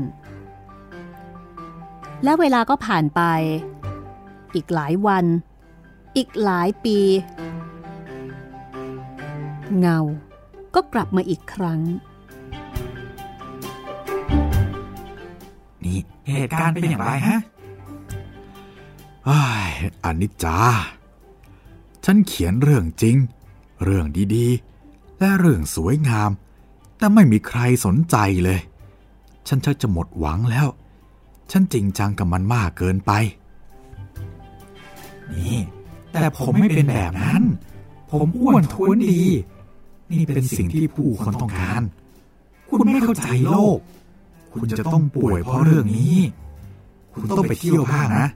[2.23, 3.21] และเวลาก็ผ่านไป
[4.55, 5.25] อีกหลายวัน
[6.17, 6.97] อีกหลายปี
[9.79, 9.99] เงา
[10.75, 11.81] ก็กลับมาอีกครั้ง
[15.83, 17.39] นี่เหตุการณ์เป็นอย่างไรฮะ
[19.29, 19.71] อ้าย
[20.03, 20.57] อนิจจา
[22.05, 23.17] ฉันเขียนเรื่องจริง
[23.83, 24.05] เรื่อง
[24.35, 26.31] ดีๆ และเรื่องสวยงาม
[26.97, 28.59] แต่ไม่มีใครสนใจเลย
[29.47, 30.67] ฉันชักจะหมดหวังแล้ว
[31.53, 33.11] ฉันจริงจังกับมันมากเกินไป
[35.33, 35.59] นี่
[36.13, 37.43] แต่ผมไม่เป็นแบบนั้น
[38.11, 39.23] ผมอ้วนท้วนดี
[40.11, 41.81] นี่เป็นสิ่งที่ผู้คนต้องการ
[42.69, 43.79] คุณไม่เข้าใจโลก
[44.53, 46.17] คุณจะต้องป่วยเพราะเรื่องนี้
[47.13, 48.27] คุณต้องไปเที่ยวบ้างนะ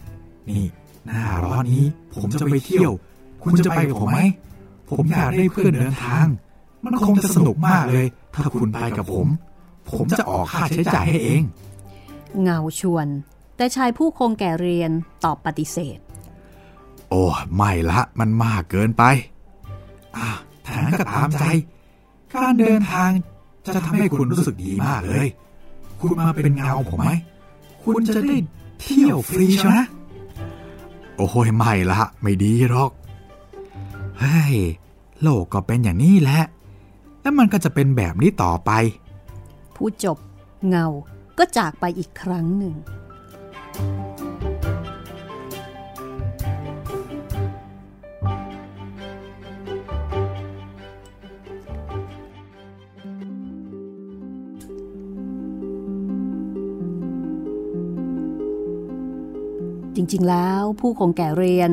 [0.50, 0.64] นี่
[1.06, 2.92] หน้าร้อนนี้ ผมจะไปเที่ยว
[3.44, 4.22] คุณจะไปกับผมไหม
[4.90, 6.28] ผมอยากได้เพื่อนเดินทาง
[6.86, 9.28] มันคงจะสนุกมากเลย ถ้าคุณไปกับผม
[9.90, 11.44] ผมจะออกค่าใช้จ่ายให้เอง
[12.42, 13.08] เงาชวน
[13.58, 14.92] แต่ชายผู้คงแก่เรียน
[15.24, 16.00] ตอบปฏิเสธ
[17.10, 17.24] โอ้
[17.56, 19.04] ไม่ละมันมากเกินไป
[20.18, 20.30] อะ
[20.66, 21.46] ถ้างั้นก็ตามใจ
[22.34, 23.12] การเดินทาง
[23.76, 25.28] จะทำให้คุณรู้สึกดีมากเลย
[26.00, 27.12] คุณมาเป็นเงาผมไหม
[27.84, 28.38] คุณจะได้
[28.82, 29.80] เที่ยวฟรีใช่ไหม
[31.18, 32.92] โอ้ยไม่ละ ไม่ดีหรอก
[34.20, 34.56] เฮ้ย
[35.22, 36.42] โลกก็เป็นอย่างนี้แหละ
[37.22, 38.72] แล้วมันก็จะเป็นแบบนี้ต่อไป
[39.76, 40.18] พูดจบ
[40.70, 40.88] เงา
[41.38, 42.76] ก็จากไปอีกครั้งหนึ่ง
[59.96, 61.72] จริงๆแล้วผู้คงแก่เรียน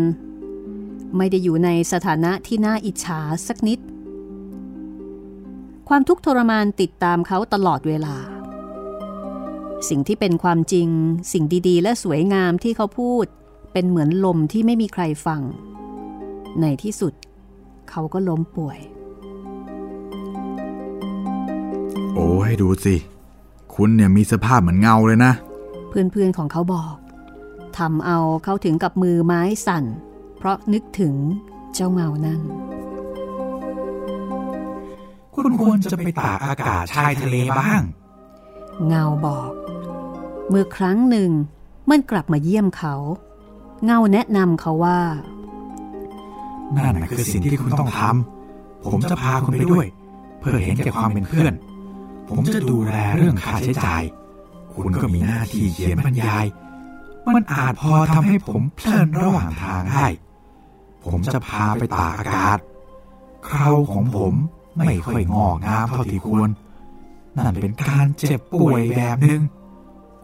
[1.16, 3.78] ไม่ได้อยู่ในสถานะที่น่าอิจฉาสักนิด
[5.88, 8.33] ความทุกข์ทรมานติดตามเขาตลอดเวลา
[9.88, 10.88] สิ่งที่เป็นความจริง
[11.32, 13.26] สิ่งดีๆ และสวยงามที่เขาพูด
[13.72, 15.42] เป็นเหมือนลมที่ไม่มีใครฟัง
[16.60, 17.12] ในที่สุด
[17.90, 18.78] เขาก็ล้มป่วย
[22.14, 22.96] โอ้ยดูสิ
[23.74, 25.32] คุณเนี่ยมีสภาพเหมือนเงาเลยนะ
[25.88, 26.94] เพื่อนๆของเขาบอก
[27.78, 29.84] ทำเอาเขาถึงกับมือไม้สั่น
[30.38, 31.14] เพเพราะนึกถึง
[31.74, 32.40] เจ้าเงานั่น
[35.34, 37.82] คุณควรจะไปตากอากาศชายทะเลบ้าง
[38.86, 39.50] เงาบอก
[40.48, 41.30] เมื่อครั้งหนึ่ง
[41.90, 42.94] มันกลับมาเยี่ยมเขา
[43.84, 45.00] เงาแนะนำเขาว่า
[46.76, 49.86] นั่นคือสิ่งที่คุณต้องทำผมจะพาคุณไปด้วย
[50.40, 51.54] เพื่อเห็นแก่ความเป็นเพื่อน
[52.28, 54.02] ผมจะดูแลเรื่องค่าใช้จ่าย
[54.74, 56.44] คุณก็มีหน้าที่เขียนบรรยาย
[57.34, 60.06] มันอาจพอทำให้ผมเพลินระหว่างทางได้
[61.04, 62.58] ผมจะพาไปตากอากาศ
[63.48, 64.34] คราวของผม
[64.78, 66.50] ไม่ค่อยงอกงามเท่าที่ควร
[67.36, 69.42] นั่นเป็นการเจ็บป่วยแบบหนึ่ง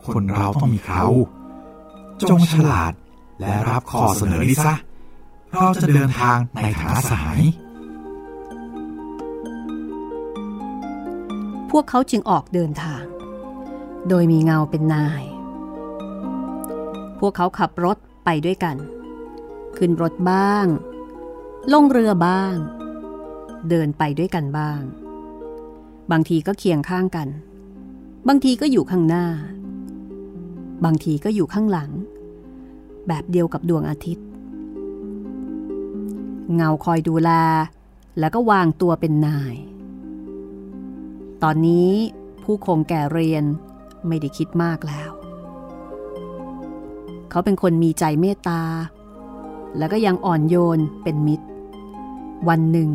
[0.06, 1.04] คนเราต้องมีเขา
[2.30, 2.92] จงฉลาด
[3.40, 4.74] และรับข้อเสนอนี้ซะ
[5.52, 7.40] เราจะเดินทางในฐานะสหาย
[11.70, 13.04] พวกเขาจึงออกเดินทาง
[14.08, 15.24] โดยมีเงาเป็นนาย
[17.20, 18.76] พวกเขาขับรถไปด้วยกัน
[19.76, 20.66] ขึ้นรถบ้าง
[21.72, 22.54] ลงเรือบ้าง
[23.70, 24.80] เดินไปด้วยกันบ้าง
[26.10, 27.28] บางทีก็เคียงข้างกัน
[28.28, 29.26] บางทีก็อยู่ข้างหน้า
[30.84, 31.90] บางทีก็อยู่ข้างหลัง
[33.08, 34.26] แบบเดียวกับดวงอาทิตย์
[36.54, 37.30] เงาคอยดูแล
[38.18, 39.54] แล้วก็วางตัวเป็นนาย
[41.42, 41.90] ตอนนี้
[42.42, 43.44] ผู้คงแก่เรียน
[44.06, 45.10] ไม่ได้คิดมากแล้ว
[47.30, 48.62] เขาเป็นคนมีใจเมตตา
[49.78, 51.46] แล้วก็ยังอ่อนโยนเป็นมิตร
[52.48, 52.90] วันหนึ่ง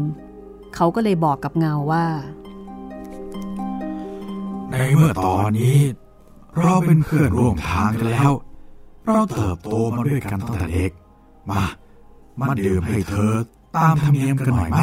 [0.75, 2.05] เขาก็เลยบอกกับเงาว่า
[4.71, 5.79] ในเมื่อตอนนี้
[6.57, 8.31] เราเป็นเพื่อนร่วมทางกันแล้ว
[9.05, 10.91] เราเติบโตมาด้วยกันตั้งแต่เด็ก
[11.49, 11.63] มา
[12.39, 13.33] มาดื่มให้เธอ
[13.77, 14.81] ตามธรรมเนียมกันหน่อยไหม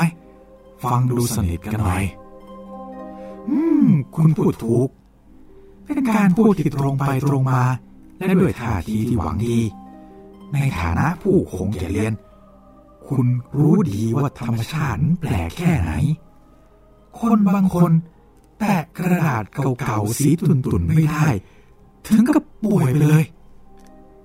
[0.84, 2.04] ฟังดูสนิทกันหน่อย
[3.48, 4.88] อืม คุณพูดถูก
[5.84, 7.62] เป็นการพูดที่ตรงไปตรงมา
[8.18, 9.58] และด้วยท่าทีที่หวังดี
[10.52, 12.12] ในฐานะผู้คงแก่เรียน
[13.08, 13.26] คุณ
[13.58, 15.92] รู้ดีว่าธรรมชาติแปลกแค่ไหน
[17.20, 17.92] คนบางคน
[18.62, 19.44] แตะกระดาษ
[19.82, 21.28] เก่าๆสีตุ่นๆไม่ได้
[22.06, 23.24] ถึงกับป่วยไปเลย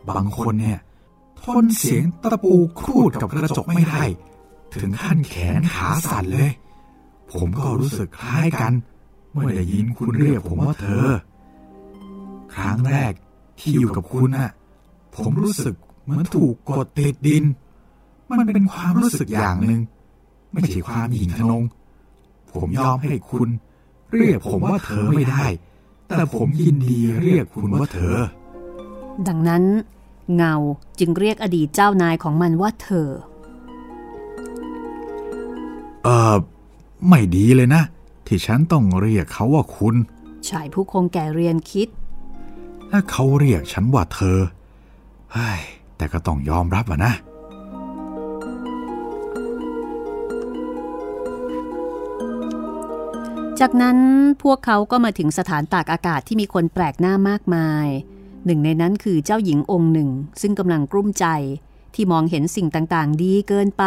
[0.10, 0.80] บางคนเนี่ย
[1.42, 4.04] ทนเสียงตะปูครูดกับกระจกไม่ได้
[4.76, 6.52] ถึงขั้นแขนขาสั่นเลย
[7.32, 8.74] ผมก็รู้สึกคล้ายกัน
[9.32, 11.08] เมื่อได้ยินคุณเรียกผมว่าเธอ
[12.56, 13.14] ครั้งแรก
[13.60, 14.52] ที่อยู่กับคุณน่ะ
[15.16, 17.44] ผมรู้สึกเหมือนถูกกดติดดิน
[18.40, 19.82] มันเป็นความรู้สึกอย่างหนึ่ง
[20.52, 21.64] ไม่ใช่ความหยิ่งทะนง
[22.52, 23.50] ผมยอมให้คุณ
[24.16, 25.46] เรียกผมว่าเธอไม่ได้
[26.08, 28.18] แต่ผมยินดีเรียกคุณว่าเธอ
[29.28, 29.64] ดังนั้น
[30.36, 30.56] เงา
[31.00, 33.10] จึงเรียกอดีตเจ้านายของมันว่าเธอ
[36.04, 36.36] เออ
[37.10, 37.84] ไม่ดีเลยนะ
[38.28, 39.96] ที่ฉันต้องเรียกเขาว่าคุณ
[40.50, 41.88] ชายผู้คงแก่เรียนคิด
[42.90, 44.38] และเขาเรียกฉันว่าเธอ
[45.34, 45.62] เฮ้ย
[45.98, 47.14] แต่ก็ต้องยอมรับอะนะ
[53.60, 53.98] จากนั้น
[54.44, 57.88] พวกเขาก็มาถึงสถานตากอากาศที่มีคนแปลกหน้ามากมาย
[58.46, 60.10] หนึ่งในนั้นคือเจ้าหญิงองค์หนึ่ง
[60.42, 61.26] ซึ่งกำลังกลุ้มใจ
[61.96, 63.84] ที่มองเห็นสิ่งต่างๆ ดีเกินไป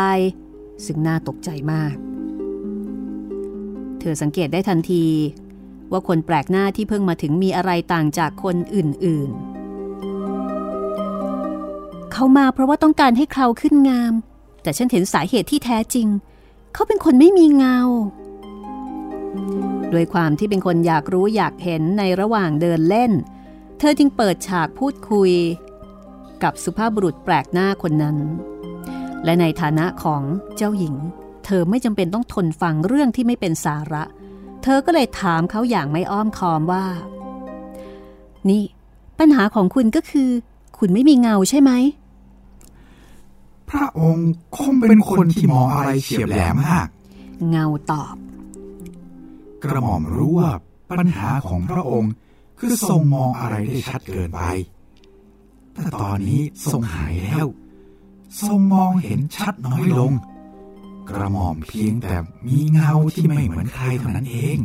[0.84, 1.94] ซึ่งน่าตกใจมาก
[4.00, 5.04] เธอสังเกตได้ทันที
[5.92, 14.12] ว่าคนแปลกหน้าที่เพิ่งมาถึงมีอะไรต่างจากคนอื่นๆ เขามาเพราะว่าต้องการให้เคราขึ้นงาม
[14.62, 16.08] แต่ฉันเห็นสาเหตุที่แท้จริง
[16.72, 17.78] เขาเป็นคนไม่มีเงา
[19.92, 23.12] ด้วยความที่เป็นคนอยากรู้อยากเห็นในระหว่างเดินเล่น
[23.78, 25.32] เธอจึงเปิดฉากพูดคุย
[26.42, 28.16] กับสุภาพบุรุษแปลกหน้าคนนั้น
[29.24, 30.22] และในฐานะของ
[30.56, 30.94] เจ้าหญิง
[31.44, 34.04] เธอไม่จำเป็นต้องทนฟังเรื่องที่ไม่เป็นสาระ
[34.62, 36.84] เธอก็เลยถามเขาอย่างไม่อ้อมคอมว่า
[38.48, 38.62] นี่
[39.18, 40.30] ปัญหาของคุณก็คือ
[40.78, 41.72] คุณไม่มีเงาใช่ไหม
[43.70, 46.88] พระองค์คงเป็นคนที่มองอะไรเฉียบแหลมมาก
[47.50, 48.14] เงาตอบ
[49.64, 50.50] กระหม่อมรู้ว่า
[50.98, 52.12] ปัญหาของพระองค์
[52.58, 54.42] คือทรงมองอะไรได้ชัดเกินไป
[55.74, 56.42] แต่ตอนนี้
[56.72, 57.46] ทรงหายแล้ว
[58.42, 60.12] ทรงมองเห็นชัดน้อยลง
[61.08, 62.14] กระหม่อมเพียงแต่
[62.46, 64.58] มีเงาที่ไม่เหมือนใครเท่านั้นเอง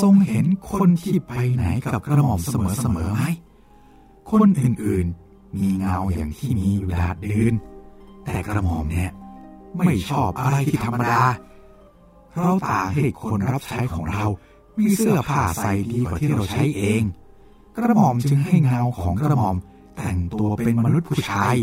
[0.00, 3.22] ทรงเห็นคนที่ไปไหนกับกระหม่อมเสมอๆไหม
[4.30, 7.54] คนอื่นๆ มีเงาอย่างที่มีอยู่ดาดดืน
[8.24, 9.12] แต่กระหม่อมเนี่ย
[9.78, 11.22] ไม่ชอบอะไรที่ธรรมดา
[12.36, 14.24] เราต่างให้คนรับใช้ของเรา
[14.78, 17.02] มีเสื้อผ้าใส่ดีกว่าที่เราใช้เอง
[17.76, 19.56] กระหม่อมจึงให้เงาของกระหม่อม
[19.96, 21.56] แต่งตัวเป็นมนุษย์ผู้ชาย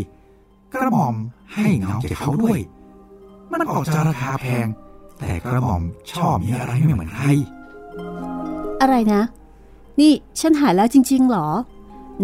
[0.74, 1.14] กระหม่อม
[1.54, 2.60] ให้เงาแก่เขาด้วย
[3.52, 4.66] มันออกจะราคาแพง
[5.18, 7.26] แต่กระหม่อมชอบมีอะไรไม่เหมือนใคร
[8.80, 9.22] อะไรนะ
[10.00, 11.48] นี่ฉันหายแล้วจริง ๆหรอ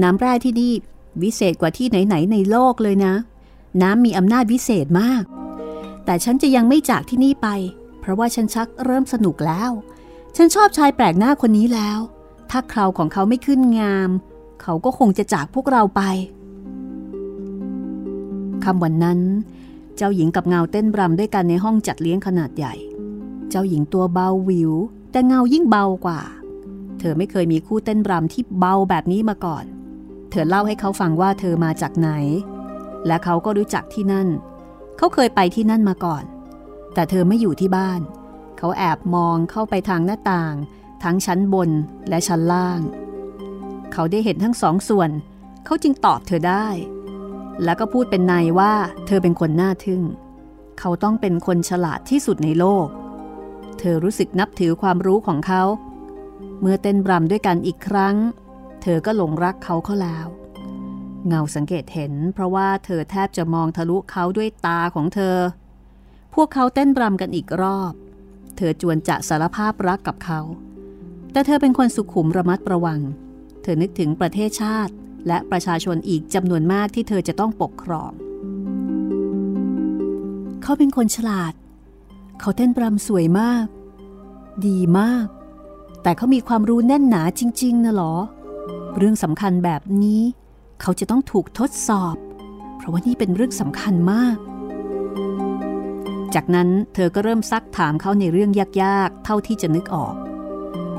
[0.03, 0.72] น้ำแร่ที่นี่
[1.22, 3.14] วิเศษกว่าที่ไหนๆในโลกเลยนะ
[3.82, 5.22] น้ำมีอำนาจวิเศษมาก
[6.05, 7.49] แต่ฉันจะยังไม่จากที่นี่ไป
[8.07, 9.70] เพราะว่าฉันชักเริ่มสนุกแล้ว
[10.36, 11.98] ฉันชอบชายแปลกหน้าคนนี้แล้ว
[12.50, 14.11] ถ้าคราวของเขาไม่ขึ้นงาม
[14.62, 16.02] เขาก็คงจะจากพวกเราไป
[18.64, 19.20] คำวันนั้น
[19.96, 22.74] เจ้าหญิงกับเงาเต้นรำด้วยกันในห้องจัดเลี้ยงขนาดใหญ่
[23.50, 24.72] เจ้าหญิงตัวเบาวิว
[25.12, 26.20] แต่เงายิ่งเบากว่า
[26.98, 29.64] เธอไม่เคยมีคู่เต้นรำที่เบาแบบนี้มาก่อน
[30.30, 32.11] เธอเล่าให้เขาฟังว่าเธอมาจากไหน
[33.07, 34.28] และเขาก็รู้จักที่นั่น
[34.96, 36.24] เขาเคยไปที่นั่นมาก่อน
[36.97, 38.01] แต่เธอไม่อยู่ที่บ้าน
[38.59, 40.55] เขาแอบมองเข้าไปทางหน้าต่าง
[41.03, 41.70] ทั้งชั้นบน
[42.09, 42.80] และชั้นล่าง
[43.92, 45.11] เขาได้เห็นทั้งสองส่วน
[45.64, 46.66] เขาจึงตอบเธอได้
[47.64, 48.74] แล้วก็พูดเป็นในว่า
[49.07, 50.03] เธอเป็นคนน่าทึ่ง
[50.78, 52.86] เขาต้องเป็นคนฉลาดที่สุดในโลก
[53.78, 55.62] เธอรู้สึกนับถือความรู้ของเขา
[56.61, 58.16] เมื่อเต้นบรำด้วยกันอีกครั้ง
[58.82, 60.26] เธอก็หลงรักเขาเข้าแล้ว
[61.26, 65.36] เงาสังเกตเห็นเพราะว่าเธอแทบจะมองทะลุเขาด้วยตาของเธอ
[66.37, 67.93] พวกเขาเต้นรำกันอีกรอบ
[68.57, 70.41] เธอจวนจะสารภาพรักกับเขา
[71.32, 73.01] แต่เธอเป็นคนสุขุมระมัดระวัง
[73.62, 74.93] เธอนึกถึงประเทศชาติ
[75.26, 78.11] และประชาชนอีกจำนวนมากที่เธอจะต้องปกครอง
[80.62, 81.55] เขาเป็นคนฉลาด
[82.41, 83.66] เขาเต้นรำสวยมาก
[84.66, 85.26] ดีมาก
[86.03, 88.14] แต่เขามีความรู้แน่นหนาจริง ๆนะหรอ
[88.99, 90.22] เรื่องสำคัญแบบนี้
[90.80, 92.16] เขาจะต้องถูกทดสอบ
[92.76, 94.37] เพราะว่านี่เป็นเรื่องสำคัญมาก
[96.35, 98.51] จากนั้นเธอก็เริ่มซักถามเขาในเรื่อง
[98.83, 100.14] ยากๆ เท่าที่จะนึกออก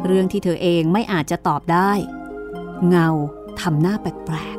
[0.06, 1.92] เรื่องที่เธอเองไม่อาจจะตอบได้
[2.88, 3.08] เงา
[3.62, 4.58] ทำหน้าแปลก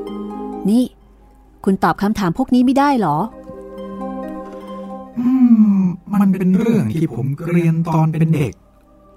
[0.00, 0.84] ๆ นี่
[1.64, 3.18] คุณตอบคำถามพวกนี้ไม่ได้หรอ
[5.18, 5.28] อื
[5.80, 5.82] ม
[6.20, 8.52] มันเป็นเรื่องที่ผมเรียนตอนเป็นเด็ก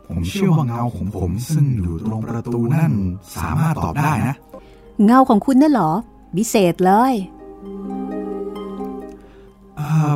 [0.07, 2.91] ผมเชื่อว่าเงาของผมซึ่งอยู่ตรงประตูนั่น
[3.35, 4.35] สามารถตอบได้นะ
[5.05, 5.91] เงาของคุณนั่นหรอ
[6.37, 7.13] วิเศษเลย
[9.77, 10.13] เอ่อ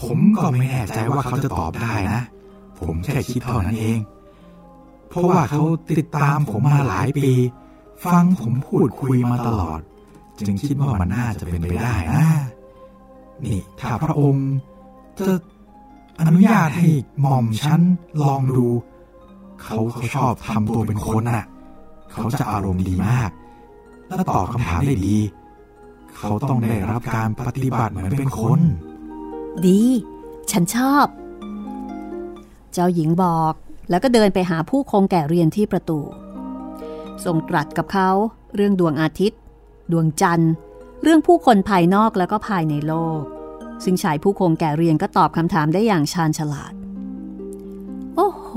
[0.00, 2.20] ผมก็ไม่แน่ใจว่าเขาจะตอบได้นะ
[2.80, 3.98] ผมแค่คิดเท่านั้นเอง
[5.08, 5.62] เพราะว่าเขา
[5.98, 7.32] ติดตามผมมาหลายปี
[8.04, 9.80] ฟังผมพูดคุยมาตลอด
[10.46, 12.26] จึงคิดว่ามันน่าจะเป็นไปได้นะ
[13.44, 14.48] นี่ ถ้าพระองค์
[15.18, 15.34] จะ
[16.20, 16.88] อนุญาตให้
[17.20, 17.80] หม่อมฉัน
[18.22, 18.66] ลองดู
[19.62, 21.46] เขาเขาชอบทำตัวเป็นคนน่ะ
[22.12, 23.30] เขาจะอารมณ์ดีมาก
[24.06, 25.18] และตอบคำถามได้ดี
[26.18, 28.60] เขาต้องได้รับการปฏิบัติเหมือนเป็นคน
[29.66, 29.82] ดี
[30.50, 31.06] ฉันชอบ
[32.72, 33.54] เจ้าหญิงบอก
[33.90, 36.00] แล้วก็เดินไปหาผู้คงแก่เรียนที่ประตู
[37.24, 38.10] ทรงตรัสกับเขา
[38.54, 39.40] เรื่องดวงอาทิตย์
[39.92, 40.52] ดวงจันทร์
[41.02, 43.20] เรื่องผู้คนภายนอกแล้วก็ภายในโลก
[43.84, 46.72] ซึ่งชายผู้คงแก่เรียนก็ตอบคำถามได้อย่างชาญฉลาด
[48.16, 48.50] โอ้โห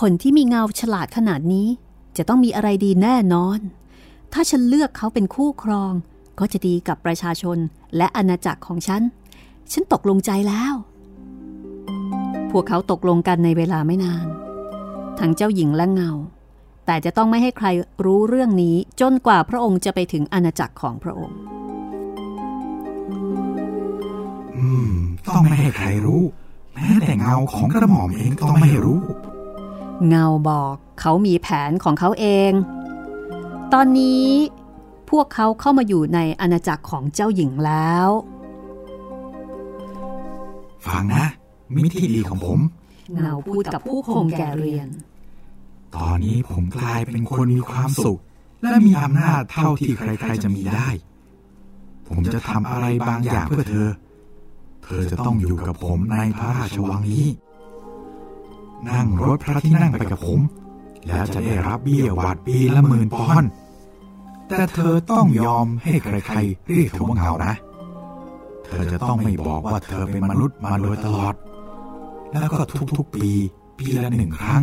[0.00, 1.68] คนที่มีเงาฉลาดขนาดนี้
[2.16, 3.58] จะต้องมีอะไรดีแน่นอน
[4.32, 5.92] ถ้าฉันเลือกเขาเป็นคู่ครอง
[6.38, 7.58] ก็จะดีกับประชาชน
[7.96, 9.02] และอาณาจักรของฉัน
[9.72, 10.74] ฉันตกลงใจแล้ว
[12.50, 14.26] พวกเขาตกลงกันในเวลาไม่นาน
[15.18, 16.10] ทั้งเจ้าหญิงและเงา
[16.86, 17.66] แต่จะต้องไม่ให้ใคร
[18.04, 21.38] รู้เรื่องนี้จนกว่าพระองค์จะไปถึงอาณาจักรของพระองค์
[24.56, 24.92] อืม
[25.34, 26.22] ต้องไม่ให้ใครรู้
[26.74, 29.00] แม้แต่เงาของกระหม่อมเองก็ต้องไม่ให้รู้
[30.08, 32.52] เงาบอกเขามีแผนของเขาเอง
[33.72, 34.28] ตอนนี้
[35.10, 38.08] พวกเขาเข้ามาอยู่ในอาณาจักรของเจ้าหญิงแล้ว
[40.86, 41.24] ฟังนะ
[41.74, 42.60] มิธีดีของผม
[43.14, 44.88] เงาพูดกับผู้คงแก่เรียน
[45.96, 48.20] ตอนนี้ผมกลายเป็นคนมีความสุข
[48.62, 50.88] และมีอำนาจเท่าที่ใคร ๆ จะมีได้
[52.08, 53.88] ผมจะทำอะไรบางอย่างเพื่อเธอ
[54.84, 57.26] เธอจะต้องอยู่กับผมในพระราชวังนี้
[58.90, 60.40] นั่งรถพระที่นั่งไปกับผม
[61.06, 63.50] แล้วจะได้รับเบี้ยวาดปีละหมื่นปอนด์
[64.48, 67.54] แต่เธอต้องยอมให้ใคร ๆ เรียกเธอว่าเงานะ
[68.72, 71.34] เธอจะต้องไม่บอกว่าเธอเป็นมนุษย์มาโดยตลอด
[72.30, 72.62] แล้วก็
[72.96, 73.30] ทุกๆปี
[73.78, 74.62] ปีละหนึ่งครั้ง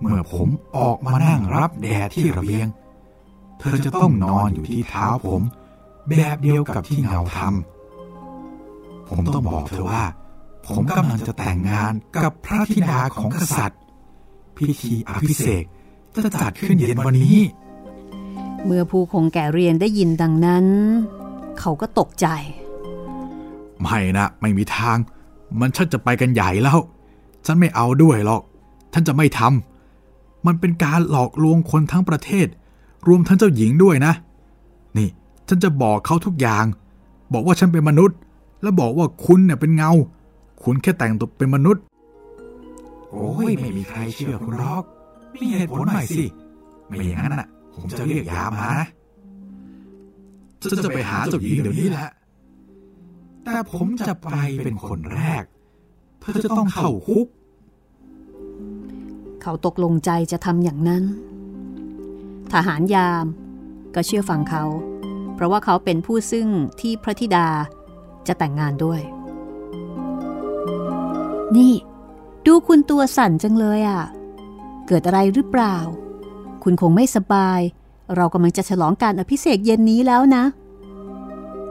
[0.00, 2.66] เมื่อผมออกมานั่งรับแดดที่ระเบียง
[3.60, 5.42] เธอจะต้องนอนอยู่ที่เท้าผม
[6.08, 10.04] แบบเดียวกับที่เงาทำผมต้องบอกเธอว่า
[10.66, 11.92] ผมกำลังจะแต่งงาน
[12.24, 13.80] กับพระธิดาของกษัตริย์
[14.56, 15.64] พิธีอภิเษก
[16.24, 17.38] จะจัดขึ้นเย็นวันนี้
[18.64, 20.66] เมื่อผู้คงแก่เรียนได้ยินดังนั้น
[21.60, 22.26] เขาก็ตกใจ
[23.82, 24.96] ไม่นะไม่มีทาง
[25.60, 26.78] มันชักจะไปกันใหญ่แล้ว
[27.46, 28.42] ฉันไม่เอาด้วยหรอก
[28.92, 32.46] ฉันจะไม่ทำมันเป็นการหลอกลวงคนทั้งประเทศ
[33.08, 34.12] รวมทั้งเจ้าหญิงด้วยนะ
[34.96, 35.08] นี่
[35.48, 36.64] ฉันจะบอกเขาทุกอย่าง
[37.32, 38.18] บอกว่าฉันเป็นมนุษย์
[38.62, 39.92] และบอกว่าคุณเนี่ยเป็นเงา
[40.62, 41.82] คุณแค่แต่งตัวเป็นมนุษย์
[43.10, 44.84] โอ้ยไม่มีใครเชื่อคุณหรอก
[45.34, 46.24] มีเหตุผลหน่อยสิ
[46.86, 48.88] ไม่อย่างนั้นน่ะ ผมจะเรียกยามานะ
[50.70, 52.10] ฉันจะไปหาเจ้าหญิงเดี๋ยวนี้แหละ
[53.52, 54.28] แต่ผมจะไป
[54.64, 55.44] เป็นคนแรก
[56.20, 57.26] เธอจะต้องเข้าคุก
[59.42, 61.04] เขาตกลงใจจะทำอย่างนั้น
[62.52, 63.26] ทหารยาม
[63.94, 64.64] ก็เชื่อฟังเขา
[65.34, 66.48] เพราะว่าเขาเป็นผู้ซึ่ง
[66.80, 67.48] ที่พระธิดา
[68.26, 69.00] จะแต่งงานด้วย
[71.56, 71.72] นี่
[72.46, 74.02] ดูคุณตัวสั่นจังเลยอะ่ะ
[74.86, 75.76] เกิดอะไรหรือเปล่า
[76.62, 77.60] คุณคงไม่สบาย
[78.16, 80.44] เรากำลังจะฉลองการอภิเษกเย็นนี้แล้วนะ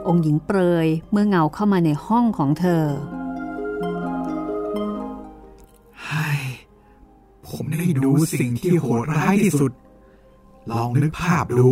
[0.06, 2.84] องค์หญิงเปรยเมื่อเงาเข้ามาในห้องของเธอ
[7.48, 9.72] ผมได้ดูสิ่งที่โหดร้ายที่สุด
[10.70, 11.68] ลองนึกภาพดู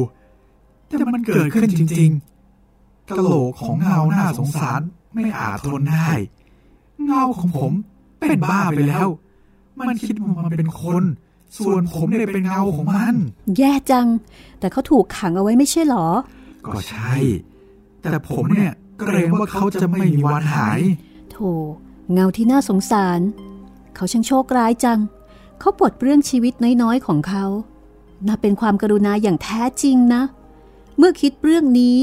[0.88, 2.10] แต่มันเกิดขึ้นจริง
[2.60, 4.80] ๆกะโหลกของเงาหน้าสงสาร
[5.14, 6.10] ไม่อาจทนได้
[7.06, 7.72] เงาของผม
[8.20, 9.08] เป็นบ้าไปแล้ว
[9.78, 11.04] มันคิดว่ามันเป็นคน
[11.64, 13.14] ส่วนผมเนี่ยเป็นเงาของมัน
[13.58, 14.06] แย่จัง
[14.60, 16.06] แต่เขาถูกขังเอาไว้ไม่ใช่หรอ
[16.66, 17.14] ก็ใช่
[18.02, 20.80] แต่ผมเนี่ยเกรงว่าเขาจะไม่มีวันหาย
[21.30, 21.50] โธ่
[22.12, 23.20] เงาที่น่าสงสาร
[23.94, 25.00] เขาช่างโชคร้ายจัง
[25.60, 27.44] เขาปลดเรื่องชีวิตน้อยๆของเขา
[28.28, 30.22] นับเป็นความกรุณาอย่างแท้จริงนะ
[30.98, 31.96] เมื่อคิดเรื่องนี้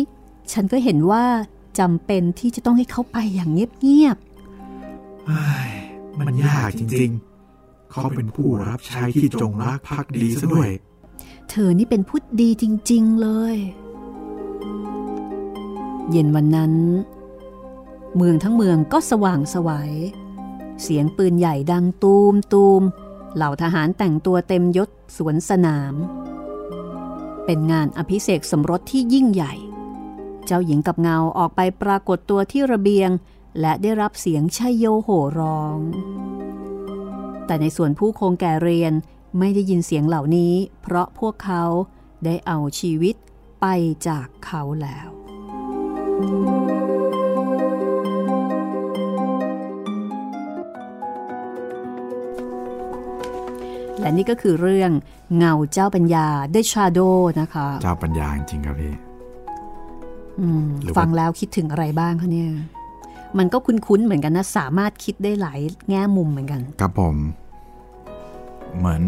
[0.51, 1.25] ฉันก็เห็นว่า
[1.79, 4.17] จำเป็นที่จะต้องให้เขาไปอย่างเงียบ
[5.27, 5.69] เฮ้ย
[6.19, 13.55] มันยากจริงๆ เขาเป็นผู้รับใช้ที่จงรักภักดีซะด้วยๆเธอนี่เป็นพุทธดีจริง ๆ เลย
[16.11, 16.73] เย็นวันนั้น
[18.15, 19.91] เมืองทั้งเมืองก็สว่างสวยัย
[20.81, 22.81] เสียงปืนใหญ่ดังตูมตูม
[23.35, 25.93] เหล่าทหารแต่งตัวเต็มยศสวนสนาม
[27.45, 29.53] เป็นงานอภิเษกสมรสที่ยิ่งใหญ่
[30.45, 33.09] เจ้าหญิงกับเงาออกไปปรากฏตัวที่ระเบียง
[33.59, 35.77] และได้รับเสียงชัยโยโห่ร้อง
[37.45, 38.93] แต่ในส่วนผู้คงแก่เรียน
[39.39, 41.63] ไม่ได้ยินเสียงเหล่านี้ เพราะพวกเขา
[42.25, 43.15] ได้เอาชีวิต
[43.61, 43.65] ไป
[44.07, 45.24] จากเขาแล้ว
[46.15, 46.23] และ
[54.17, 54.91] นี่ก็คือเรื่อง
[55.37, 56.99] เงาเจ้าปัญญาได้ชาโด
[57.41, 58.93] นะคะ เจ้าปัญญาจริงครับพี่
[60.39, 62.51] อืมหรือว่าฟังแล้วคิดถึงอะไรบ้างคะเนี่ย
[63.37, 65.59] มันก็คุ้นๆเหมือนกันนะ สามารถคิดได้หลาย
[65.89, 67.15] แง่มุมเหมือนกัน ครับผม
[68.77, 69.03] เหมือน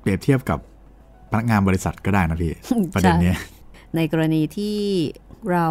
[0.00, 0.58] เปรียบเทียบกับ
[1.30, 2.52] พนักงานบริษัทก็ได้นะพี่
[2.94, 3.36] ประเด็นเนี้ย
[3.96, 4.76] ในกรณีที่
[5.50, 5.66] เรา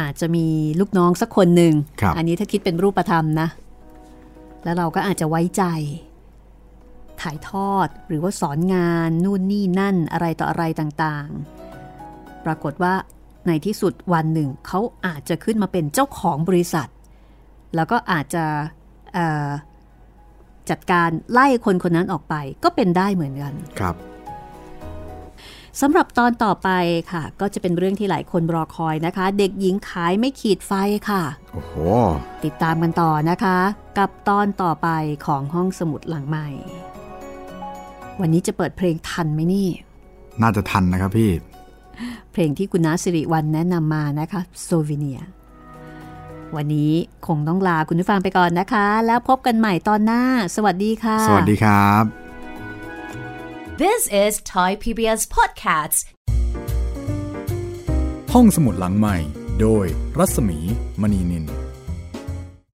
[0.00, 0.46] อาจจะมี
[0.80, 3.48] ลูกน้องสักคนหนึ่งครับอันนี้ถ้าคิดเป็นรูปธรรมนะ
[4.64, 5.64] แล้วเราก็อาจจะไว้ใจ
[7.20, 12.94] ถ่ายทอดหรือว่าสอนงานนู่นนี่นั่นอะไรต่ออะไรต่างๆ ปรากฏว่า
[13.46, 16.88] ในที่สุดวันหนึ่งเขาอาจจะขึ้นมาเป็นเจ้าของบริษัท
[17.76, 18.44] แล้วก็อาจจะ
[19.14, 19.48] เอ่อ
[20.70, 23.94] จัดการไล่คนคนนั้นออกไปก็เป็นได้เหมือนกัน ครับ
[25.80, 26.68] สำหรับตอนต่อไป
[27.12, 30.72] ค่ะ ก็จะเป็นเรื่องที่หลายคนรอคอยนะคะ เด็กหญิงขายไม่ขีดไฟ
[31.10, 31.74] ค่ะ โอ้โห
[32.44, 33.58] ติดตามกันต่อนะคะ
[33.98, 34.88] กับตอนต่อไป
[35.26, 36.48] ของห้องสมุดหลังใหม่
[38.20, 39.68] วันนี้จะเปิดเพลงทันไหมนี่
[40.42, 41.30] น่าจะทันนะครับพี่
[42.32, 45.20] เพลงที่คุณน้าสิริวัลแนะนำมานะคะโซวิเนีย
[46.56, 46.92] วันนี้
[47.26, 50.22] คงต้องลาคุณผู้ฟังไปก่อนนะคะ แล้วพบกันใหม่ตอนหน้า
[50.56, 52.29] สวัสดีค่ะ สวัสดีครับ
[53.86, 55.98] This is Thai PBS Podcasts.
[58.34, 59.16] ห้องสมุดหลังใหม่
[59.60, 59.86] โดย
[60.18, 60.58] รัศมี
[61.00, 61.44] มณีนิน